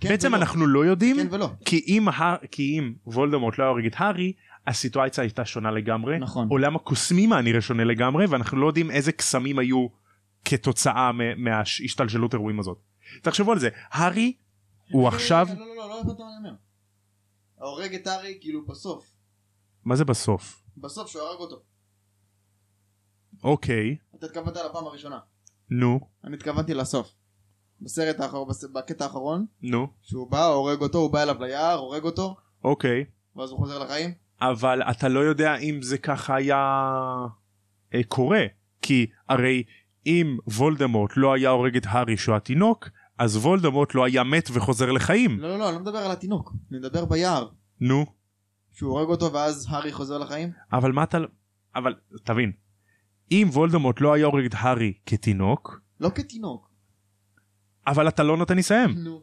כן 0.00 0.08
בעצם 0.08 0.28
ולא. 0.28 0.36
אנחנו 0.36 0.66
לא 0.66 0.84
יודעים, 0.84 1.16
כן 1.16 1.26
ולא. 1.30 1.50
כי 1.64 1.84
אם, 1.88 2.08
ה- 2.08 2.36
כי 2.50 2.78
אם 2.78 2.94
וולדמורט 3.06 3.58
לא 3.58 3.64
היה 3.64 3.70
הורג 3.70 3.86
את 3.86 3.92
הארי, 3.96 4.32
הסיטואציה 4.66 5.22
הייתה 5.24 5.44
שונה 5.44 5.70
לגמרי. 5.70 6.18
נכון. 6.18 6.48
עולם 6.50 6.76
הקוסמים 6.76 7.32
היה 7.32 7.42
נראה 7.42 7.60
שונה 7.60 7.84
לגמרי, 7.84 8.26
ואנחנו 8.26 8.58
לא 8.60 8.66
יודעים 8.66 8.90
איזה 8.90 9.12
קסמים 9.12 9.58
היו 9.58 9.86
כתוצאה 10.44 11.10
מהשתלשלות 11.36 12.34
אירועים 12.34 12.60
הזאת. 12.60 12.78
תחשבו 13.22 13.52
על 13.52 13.58
זה, 13.58 13.68
הארי 13.90 14.32
הוא 14.92 15.08
עכשיו, 15.08 15.46
לא 15.58 15.66
לא 15.66 15.76
לא 15.76 15.88
לא 15.88 16.00
הבנת 16.00 16.18
מה 16.18 16.24
אני 16.40 16.48
אומר. 16.48 16.56
ההורג 17.60 17.94
את 17.94 18.06
הארי 18.06 18.38
כאילו 18.40 18.66
בסוף. 18.66 19.10
מה 19.84 19.96
זה 19.96 20.04
בסוף? 20.04 20.62
בסוף 20.76 21.10
שהוא 21.10 21.22
הרג 21.22 21.38
אותו. 21.40 21.62
אוקיי, 23.44 23.96
אתה 24.18 24.26
התכוונת 24.26 24.56
לפעם 24.70 24.84
הראשונה. 24.86 25.18
נו, 25.70 26.00
אני 26.24 26.36
התכוונתי 26.36 26.74
לסוף. 26.74 27.14
בסרט 27.80 28.20
האחרון, 28.20 28.48
בקטע 28.74 29.04
האחרון, 29.04 29.46
נו, 29.62 29.86
שהוא 30.02 30.30
בא, 30.30 30.46
הורג 30.46 30.80
אותו, 30.80 30.98
הוא 30.98 31.12
בא 31.12 31.22
אליו 31.22 31.36
ליער, 31.40 31.78
הורג 31.78 32.04
אותו, 32.04 32.36
אוקיי. 32.64 33.04
ואז 33.36 33.50
הוא 33.50 33.58
חוזר 33.58 33.78
לחיים. 33.78 34.14
אבל 34.40 34.82
אתה 34.82 35.08
לא 35.08 35.20
יודע 35.20 35.56
אם 35.56 35.82
זה 35.82 35.98
ככה 35.98 36.34
היה 36.36 36.86
אה, 37.94 38.00
קורה 38.08 38.44
כי 38.82 39.06
הרי 39.28 39.62
אם 40.06 40.38
וולדמורט 40.46 41.10
לא 41.16 41.32
היה 41.32 41.50
הורג 41.50 41.76
את 41.76 41.82
הארי 41.86 42.16
שהוא 42.16 42.36
התינוק 42.36 42.88
אז 43.18 43.36
וולדמורט 43.36 43.94
לא 43.94 44.04
היה 44.04 44.24
מת 44.24 44.48
וחוזר 44.52 44.92
לחיים 44.92 45.40
לא 45.40 45.48
לא 45.48 45.58
לא, 45.58 45.68
אני 45.68 45.74
לא 45.74 45.80
מדבר 45.80 45.98
על 45.98 46.10
התינוק. 46.10 46.52
אני 46.70 46.78
מדבר 46.78 47.04
ביער. 47.04 47.48
נו 47.80 48.06
שהוא 48.72 48.90
הורג 48.90 49.08
אותו 49.08 49.32
ואז 49.32 49.66
הארי 49.68 49.92
חוזר 49.92 50.18
לחיים. 50.18 50.50
אבל 50.72 50.92
מה 50.92 51.02
אתה 51.02 51.18
אבל 51.74 51.94
תבין 52.24 52.52
אם 53.32 53.48
וולדמורט 53.52 54.00
לא 54.00 54.12
היה 54.12 54.26
הורג 54.26 54.44
את 54.44 54.54
הארי 54.56 54.92
כתינוק 55.06 55.80
לא 56.00 56.10
כתינוק. 56.14 56.67
אבל 57.88 58.08
אתה 58.08 58.22
לא 58.22 58.36
נותן 58.36 58.54
לי 58.54 58.58
לסיים 58.60 58.90
נו. 58.98 59.22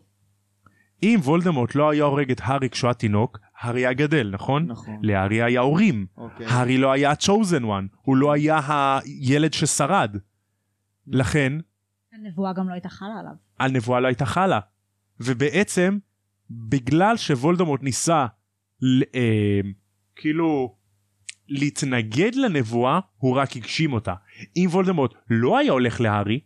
אם 1.03 1.19
וולדמורט 1.23 1.75
לא 1.75 1.89
היה 1.89 2.03
הורג 2.03 2.31
את 2.31 2.41
הארי 2.43 2.69
כשהוא 2.69 2.89
התינוק 2.91 3.39
הארי 3.59 3.81
היה 3.81 3.93
גדל 3.93 4.29
נכון? 4.33 4.65
נכון. 4.65 4.99
להארי 5.01 5.41
היה 5.43 5.61
הורים 5.61 6.05
אוקיי. 6.17 6.45
הארי 6.45 6.77
לא 6.77 6.91
היה 6.91 7.11
ה-chosen 7.11 7.63
one 7.63 7.95
הוא 8.01 8.17
לא 8.17 8.31
היה 8.33 8.59
הילד 8.67 9.53
ששרד 9.53 10.15
לכן 11.07 11.53
הנבואה 12.13 12.53
גם 12.53 12.67
לא 12.69 12.73
הייתה 12.73 12.89
חלה 12.89 13.19
עליו. 13.19 13.31
הנבואה 13.59 13.99
לא 13.99 14.07
הייתה 14.07 14.25
חלה. 14.25 14.59
ובעצם 15.19 15.97
בגלל 16.49 17.17
שוולדמורט 17.17 17.83
ניסה 17.83 18.25
ל- 18.81 19.01
אה, 19.15 19.59
כאילו 20.15 20.75
להתנגד 21.49 22.35
לנבואה 22.35 22.99
הוא 23.17 23.35
רק 23.35 23.55
הגשים 23.55 23.93
אותה. 23.93 24.13
אם 24.57 24.67
וולדמורט 24.71 25.13
לא 25.29 25.57
היה 25.57 25.71
הולך 25.71 26.01
להארי 26.01 26.39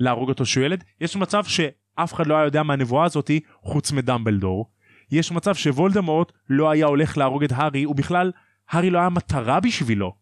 להרוג 0.00 0.28
אותו 0.28 0.46
שהוא 0.46 0.64
ילד 0.64 0.84
יש 1.00 1.16
מצב 1.16 1.44
שאף 1.44 2.14
אחד 2.14 2.26
לא 2.26 2.34
היה 2.34 2.44
יודע 2.44 2.62
מהנבואה 2.62 3.04
הזאתי 3.04 3.40
חוץ 3.62 3.92
מדמבלדור. 3.92 4.70
יש 5.10 5.32
מצב 5.32 5.54
שוולדמורט 5.54 6.32
לא 6.48 6.70
היה 6.70 6.86
הולך 6.86 7.18
להרוג 7.18 7.44
את 7.44 7.52
הארי 7.52 7.86
ובכלל 7.86 8.32
הארי 8.70 8.90
לא 8.90 8.98
היה 8.98 9.08
מטרה 9.08 9.60
בשבילו. 9.60 10.14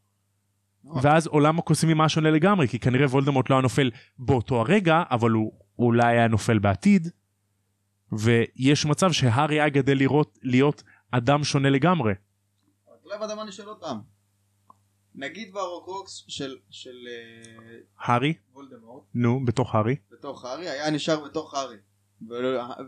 אה. 0.87 0.93
ואז 1.03 1.27
עולם 1.27 1.59
הקוסמים 1.59 2.01
היה 2.01 2.09
שונה 2.09 2.31
לגמרי 2.31 2.69
כי 2.69 2.79
כנראה 2.79 3.07
וולדמורט 3.07 3.51
לא 3.51 3.55
היה 3.55 3.62
נופל 3.62 3.91
באותו 4.19 4.61
הרגע 4.61 5.03
אבל 5.11 5.31
הוא 5.31 5.53
אולי 5.79 6.07
היה 6.07 6.29
נופל 6.29 6.59
בעתיד. 6.59 7.09
ויש 8.12 8.87
מצב 8.87 9.12
שהארי 9.12 9.61
היה 9.61 9.69
גדל 9.69 9.99
לראות 9.99 10.38
להיות 10.43 10.83
אדם 11.11 11.45
שונה 11.45 11.71
לגמרי. 11.71 12.12
אתה 12.12 12.93
לא 13.05 13.14
הבנת 13.14 13.37
מה 13.37 13.43
אני 13.43 13.53
שואל 13.53 13.75
פעם. 13.81 14.18
נגיד 15.19 15.57
והרוקרוקס 15.57 16.25
של 16.29 16.57
של 16.71 16.97
אה, 17.09 17.79
הארי? 17.99 18.35
וולדמורט 18.55 19.05
נו 19.15 19.45
בתוך 19.45 19.75
הארי? 19.75 19.97
בתוך 20.11 20.45
הארי 20.45 20.69
היה 20.69 20.91
נשאר 20.91 21.25
בתוך 21.25 21.55
הארי. 21.55 21.77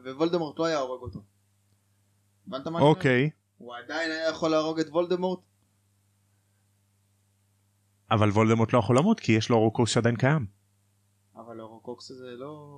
ווולדמורט 0.04 0.58
לא 0.58 0.64
היה 0.64 0.78
הורג 0.78 1.02
אותו. 1.02 1.22
הבנת 2.46 2.66
מה 2.66 2.78
אני 2.78 2.86
אומר? 2.86 2.96
אוקיי. 2.96 3.30
הוא 3.58 3.74
עדיין 3.76 4.10
היה 4.10 4.28
יכול 4.28 4.50
להרוג 4.50 4.80
את 4.80 4.86
וולדמורט? 4.88 5.40
אבל 8.10 8.28
וולדמורט 8.28 8.72
לא 8.72 8.78
יכול 8.78 8.98
למות 8.98 9.20
כי 9.20 9.32
יש 9.32 9.50
לו 9.50 9.56
הורקרוקס 9.56 9.90
שעדיין 9.90 10.16
קיים. 10.16 10.46
אבל 11.36 11.60
ההורקרוקס 11.60 12.10
הזה 12.10 12.30
לא... 12.36 12.76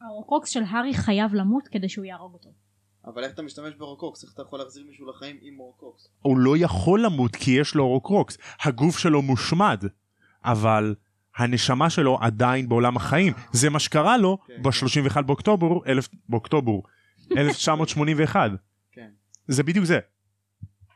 הרוקוקס 0.00 0.48
של 0.48 0.62
הארי 0.62 0.94
חייב 0.94 1.34
למות 1.34 1.68
כדי 1.68 1.88
שהוא 1.88 2.04
יהרוג 2.04 2.34
אותו. 2.34 2.50
אבל 3.08 3.24
איך 3.24 3.32
אתה 3.34 3.42
משתמש 3.42 3.74
בהורקרוקס? 3.74 4.24
איך 4.24 4.32
אתה 4.34 4.42
יכול 4.42 4.58
להחזיר 4.58 4.84
מישהו 4.88 5.10
לחיים 5.10 5.36
עם 5.42 5.58
הורקרוקס? 5.58 6.08
הוא 6.22 6.38
לא 6.38 6.56
יכול 6.56 7.04
למות 7.04 7.36
כי 7.36 7.50
יש 7.50 7.74
לו 7.74 7.84
הורקרוקס. 7.84 8.38
הגוף 8.62 8.98
שלו 8.98 9.22
מושמד. 9.22 9.84
אבל 10.44 10.94
הנשמה 11.36 11.90
שלו 11.90 12.18
עדיין 12.20 12.68
בעולם 12.68 12.96
החיים. 12.96 13.32
זה 13.52 13.70
מה 13.70 13.78
שקרה 13.78 14.16
לו 14.16 14.38
כן, 14.46 14.62
ב-31 14.62 15.22
באוקטובר, 15.22 15.86
אלף, 15.86 16.08
באוקטובר 16.28 16.72
1981. 17.36 18.50
כן. 18.92 19.10
זה 19.48 19.62
בדיוק 19.62 19.84
זה. 19.84 19.98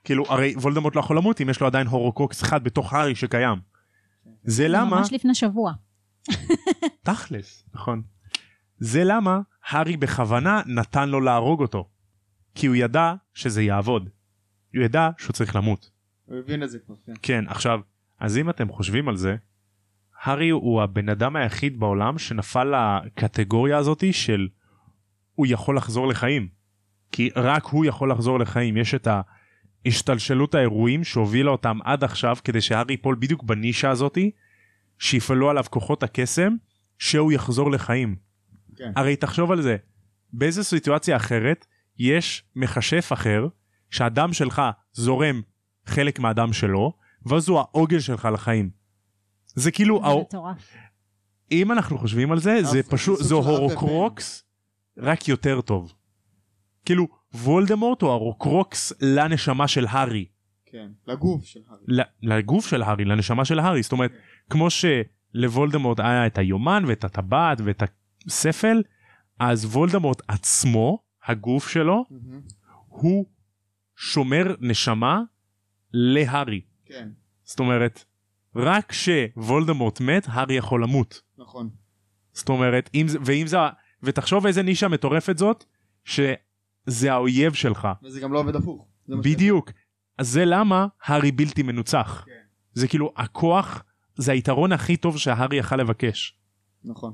כאילו 0.04 0.24
הרי 0.28 0.54
וולדמורט 0.56 0.96
לא 0.96 1.00
יכול 1.00 1.16
למות 1.16 1.40
אם 1.40 1.50
יש 1.50 1.60
לו 1.60 1.66
עדיין 1.66 1.86
הורוקוקס 1.86 2.42
אחד 2.42 2.64
בתוך 2.64 2.92
הארי 2.92 3.14
שקיים. 3.14 3.58
זה 4.44 4.68
למה, 4.68 4.96
ממש 4.96 5.12
לפני 5.12 5.34
שבוע. 5.34 5.72
תכלס, 7.02 7.64
נכון. 7.74 8.02
זה 8.78 9.04
למה 9.04 9.40
הארי 9.68 9.96
בכוונה 9.96 10.62
נתן 10.66 11.08
לו 11.08 11.20
להרוג 11.20 11.60
אותו. 11.60 11.88
כי 12.54 12.66
הוא 12.66 12.76
ידע 12.76 13.14
שזה 13.34 13.62
יעבוד. 13.62 14.08
הוא 14.74 14.84
ידע 14.84 15.10
שהוא 15.18 15.32
צריך 15.32 15.56
למות. 15.56 15.90
הוא 16.24 16.38
הבין 16.38 16.62
את 16.62 16.70
זה 16.70 16.78
כבר, 16.78 16.94
כן. 17.06 17.12
כן, 17.22 17.44
עכשיו, 17.48 17.80
אז 18.20 18.38
אם 18.38 18.50
אתם 18.50 18.68
חושבים 18.68 19.08
על 19.08 19.16
זה, 19.16 19.36
הארי 20.22 20.50
הוא 20.50 20.82
הבן 20.82 21.08
אדם 21.08 21.36
היחיד 21.36 21.80
בעולם 21.80 22.18
שנפל 22.18 22.72
לקטגוריה 22.74 23.78
הזאתי 23.78 24.12
של 24.12 24.48
הוא 25.34 25.46
יכול 25.50 25.76
לחזור 25.76 26.08
לחיים. 26.08 26.48
כי 27.12 27.30
רק 27.36 27.64
הוא 27.64 27.84
יכול 27.84 28.10
לחזור 28.10 28.38
לחיים. 28.38 28.76
יש 28.76 28.94
את 28.94 29.08
השתלשלות 29.86 30.54
האירועים 30.54 31.04
שהובילה 31.04 31.50
אותם 31.50 31.78
עד 31.84 32.04
עכשיו 32.04 32.36
כדי 32.44 32.60
שהארי 32.60 32.92
ייפול 32.92 33.16
בדיוק 33.18 33.42
בנישה 33.42 33.90
הזאתי, 33.90 34.30
שיפעלו 34.98 35.50
עליו 35.50 35.64
כוחות 35.70 36.02
הקסם, 36.02 36.56
שהוא 36.98 37.32
יחזור 37.32 37.70
לחיים. 37.70 38.16
כן. 38.76 38.92
הרי 38.96 39.16
תחשוב 39.16 39.52
על 39.52 39.62
זה, 39.62 39.76
באיזה 40.32 40.64
סיטואציה 40.64 41.16
אחרת 41.16 41.66
יש 41.98 42.44
מכשף 42.56 43.10
אחר 43.12 43.46
שהדם 43.90 44.32
שלך 44.32 44.62
זורם 44.92 45.42
חלק 45.86 46.18
מהדם 46.18 46.52
שלו 46.52 46.92
ואז 47.26 47.48
הוא 47.48 47.58
העוגן 47.58 48.00
שלך 48.00 48.28
לחיים. 48.32 48.70
זה 49.46 49.70
כאילו 49.70 50.00
זה 50.02 50.06
הא- 50.06 50.20
מטורף. 50.20 50.72
אם 51.52 51.72
אנחנו 51.72 51.98
חושבים 51.98 52.32
על 52.32 52.38
זה 52.38 52.62
זה 52.62 52.80
אף- 52.80 52.86
פשוט 52.88 53.18
זה 53.22 53.34
הורקרוקס 53.34 54.44
רק 54.98 55.28
יותר 55.28 55.60
טוב. 55.60 55.92
כאילו 56.84 57.08
וולדמורט 57.34 58.02
הוא 58.02 58.10
ההורקרוקס 58.10 58.92
לנשמה 59.00 59.68
של 59.68 59.86
הארי 59.88 60.26
כן. 60.66 60.88
לגוף 61.06 61.44
של 61.44 61.60
הארי. 61.68 62.04
לגוף 62.22 62.66
של 62.66 62.82
הארי 62.82 63.04
לנשמה 63.04 63.44
של 63.44 63.58
הארי 63.58 63.82
זאת 63.82 63.92
אומרת 63.92 64.12
כמו 64.50 64.68
שלוולדמורט 64.70 66.00
היה 66.00 66.26
את 66.26 66.38
היומן 66.38 66.84
ואת 66.86 67.04
הטבעת 67.04 67.58
ואת 67.64 67.82
ספל, 68.28 68.82
אז 69.38 69.64
וולדמורט 69.64 70.22
עצמו, 70.28 71.02
הגוף 71.26 71.68
שלו, 71.68 72.04
מהמם. 72.10 72.40
הוא 72.86 73.26
שומר 73.96 74.54
נשמה 74.60 75.20
להארי. 75.92 76.60
כן, 76.84 77.08
זאת 77.44 77.60
אומרת, 77.60 78.04
רק 78.56 78.92
כשוולדמורט 78.92 80.00
מת, 80.00 80.26
הארי 80.26 80.54
יכול 80.54 80.82
למות. 80.82 81.22
נכון. 81.38 81.70
זאת 82.32 82.48
אומרת, 82.48 82.90
אם 82.94 83.08
זה, 83.08 83.18
ואם 83.24 83.46
זה, 83.46 83.56
ותחשוב 84.02 84.46
איזה 84.46 84.62
נישה 84.62 84.88
מטורפת 84.88 85.38
זאת, 85.38 85.64
שזה 86.04 87.12
האויב 87.12 87.52
שלך. 87.52 87.88
וזה 88.02 88.20
גם 88.20 88.32
לא 88.32 88.38
עובד 88.38 88.56
הפוך. 88.56 88.86
בדיוק. 89.08 89.70
אז 90.18 90.28
זה 90.28 90.44
למה 90.44 90.86
הארי 91.04 91.32
בלתי 91.32 91.62
מנוצח. 91.62 92.22
כן. 92.26 92.32
זה 92.74 92.88
כאילו, 92.88 93.12
הכוח, 93.16 93.84
זה 94.14 94.32
היתרון 94.32 94.72
הכי 94.72 94.96
טוב 94.96 95.18
שהארי 95.18 95.56
יכל 95.56 95.76
לבקש. 95.76 96.38
נכון. 96.84 97.12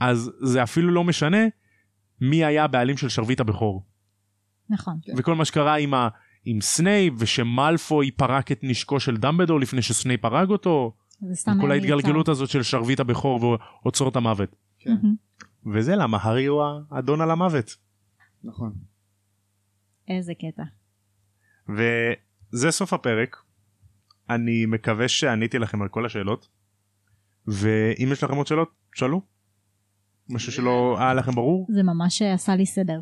אז 0.00 0.30
זה 0.40 0.62
אפילו 0.62 0.90
לא 0.90 1.04
משנה 1.04 1.46
מי 2.22 2.44
היה 2.44 2.64
הבעלים 2.64 2.96
של 2.96 3.08
שרביט 3.08 3.40
הבכור. 3.40 3.86
נכון. 4.70 4.98
כן. 5.02 5.12
וכל 5.16 5.34
מה 5.34 5.44
שקרה 5.44 5.76
עם, 5.76 5.94
ה, 5.94 6.08
עם 6.44 6.60
סנייפ 6.60 7.14
ושמלפוי 7.18 8.10
פרק 8.10 8.52
את 8.52 8.60
נשקו 8.62 9.00
של 9.00 9.16
דמבלדור 9.16 9.60
לפני 9.60 9.82
שסנייפ 9.82 10.24
הרג 10.24 10.50
אותו. 10.50 10.96
כל. 11.60 11.70
ההתגלגלות 11.70 12.28
הזאת 12.28 12.48
של 12.48 12.62
שרביט 12.62 13.00
הבכור 13.00 13.58
ואוצרות 13.84 14.16
המוות. 14.16 14.56
כן. 14.78 14.96
וזה 15.74 15.96
למה 15.96 16.18
הארי 16.20 16.46
הוא 16.46 16.62
האדון 16.90 17.20
על 17.20 17.30
המוות. 17.30 17.76
נכון. 18.44 18.72
איזה 20.08 20.32
קטע. 20.34 20.62
וזה 21.68 22.70
סוף 22.70 22.92
הפרק. 22.92 23.36
אני 24.30 24.66
מקווה 24.66 25.08
שעניתי 25.08 25.58
לכם 25.58 25.82
על 25.82 25.88
כל 25.88 26.06
השאלות. 26.06 26.48
ואם 27.46 28.08
יש 28.12 28.24
לכם 28.24 28.34
עוד 28.34 28.46
שאלות, 28.46 28.70
שאלו. 28.94 29.22
משהו 30.32 30.52
שלא 30.52 30.96
היה 30.98 31.14
לכם 31.14 31.32
ברור? 31.32 31.66
זה 31.70 31.82
ממש 31.82 32.22
עשה 32.22 32.56
לי 32.56 32.66
סדר. 32.66 33.00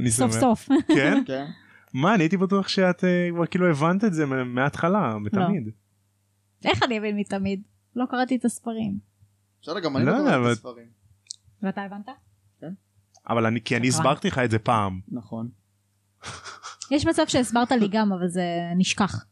אני 0.00 0.10
סוף 0.10 0.30
שמח. 0.32 0.40
סוף. 0.40 0.68
כן? 0.96 1.22
כן. 1.26 1.46
מה, 1.94 2.14
אני 2.14 2.22
הייתי 2.22 2.36
בטוח 2.36 2.68
שאת 2.68 3.04
אה, 3.04 3.28
כבר 3.34 3.46
כאילו 3.46 3.70
הבנת 3.70 4.04
את 4.04 4.14
זה 4.14 4.26
מה- 4.26 4.44
מההתחלה, 4.44 5.18
מתמיד. 5.18 5.68
איך 6.64 6.82
אני 6.82 6.98
אבין 6.98 7.16
מתמיד? 7.16 7.62
לא 7.96 8.04
קראתי 8.10 8.36
את 8.36 8.44
הספרים. 8.44 8.98
בסדר, 9.62 9.80
גם 9.80 9.96
אני 9.96 10.04
לא 10.06 10.12
לא 10.12 10.36
אבל- 10.36 10.46
את 10.52 10.56
הספרים. 10.56 10.86
ואתה 11.62 11.82
הבנת? 11.82 12.08
אבל 13.28 13.46
אני, 13.46 13.60
כי 13.60 13.76
אני 13.76 13.90
שקרן. 13.92 14.00
הסברתי 14.00 14.28
לך 14.28 14.38
את 14.38 14.50
זה 14.50 14.58
פעם. 14.58 15.00
נכון. 15.08 15.48
יש 16.90 17.06
מצב 17.06 17.22
שהסברת 17.26 17.72
לי 17.72 17.88
גם 17.88 18.12
אבל 18.12 18.28
זה 18.28 18.44
נשכח. 18.76 19.24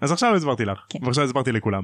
אז 0.00 0.12
עכשיו 0.12 0.34
הסברתי 0.34 0.64
לך, 0.64 0.78
כן. 0.88 1.04
ועכשיו 1.04 1.24
הסברתי 1.24 1.52
לכולם. 1.52 1.82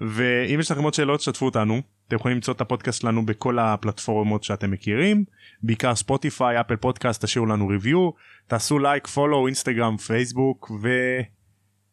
ואם 0.00 0.60
יש 0.60 0.70
לכם 0.70 0.82
עוד 0.82 0.94
שאלות, 0.94 1.20
שתפו 1.20 1.44
אותנו. 1.44 1.80
אתם 2.08 2.16
יכולים 2.16 2.36
למצוא 2.36 2.54
את 2.54 2.60
הפודקאסט 2.60 3.00
שלנו 3.00 3.26
בכל 3.26 3.58
הפלטפורמות 3.58 4.44
שאתם 4.44 4.70
מכירים, 4.70 5.24
בעיקר 5.62 5.94
ספוטיפיי, 5.94 6.60
אפל 6.60 6.76
פודקאסט, 6.76 7.24
תשאירו 7.24 7.46
לנו 7.46 7.68
review, 7.68 8.10
תעשו 8.46 8.78
לייק, 8.78 9.06
follow, 9.06 9.46
אינסטגרם, 9.46 9.96
פייסבוק, 9.96 10.70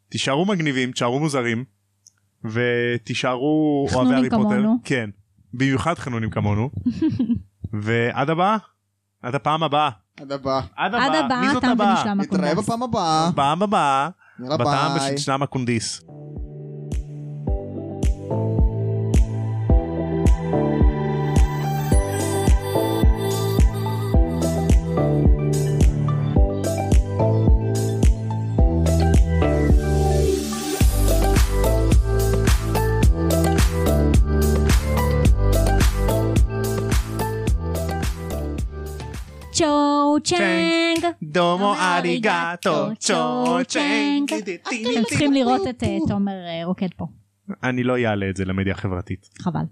ותישארו 0.08 0.46
מגניבים, 0.46 0.92
תישארו 0.92 1.20
מוזרים, 1.20 1.64
ותישארו 2.46 3.88
אוהבי 3.94 4.10
חנונים 4.10 4.14
הארי 4.14 4.30
פוטר. 4.30 4.64
כן, 4.84 5.10
במיוחד 5.54 6.00
חנונים 6.00 6.30
כמונו. 6.30 6.70
ועד 7.84 8.30
הבאה, 8.30 8.58
עד 9.22 9.36
הפעם 9.36 9.64
הבאה. 9.64 9.90
עד 10.22 10.32
הבא. 10.32 10.62
עד 10.76 10.96
הבאה, 10.96 11.10
מי 11.12 11.48
הבאה 11.48 11.54
זאת 11.54 11.64
הבאה? 11.64 12.14
נתראה. 12.14 12.56
בפעם 12.56 12.84
הבאה. 12.84 13.30
פעם 13.36 13.64
הבאה, 13.64 14.10
בטעם 14.40 14.98
ביי. 15.00 15.14
בשנם 15.14 15.44
הקונדיס. 15.44 16.02
צ'ו 39.62 40.18
צ'נג. 40.24 41.06
דומו 41.24 41.74
אריגטו, 41.74 42.88
צ'ו 43.00 43.58
צ'נג. 43.68 44.34
אתם 44.34 45.04
צריכים 45.10 45.34
לראות 45.34 45.68
את 45.70 45.84
אה, 45.84 45.98
תומר 46.08 46.32
אה, 46.32 46.66
רוקד 46.66 46.88
פה. 46.96 47.06
אני 47.64 47.84
לא 47.84 47.98
אעלה 47.98 48.30
את 48.30 48.36
זה 48.36 48.46
למדיה 48.46 48.74
החברתית. 48.74 49.30
חבל. 49.40 49.64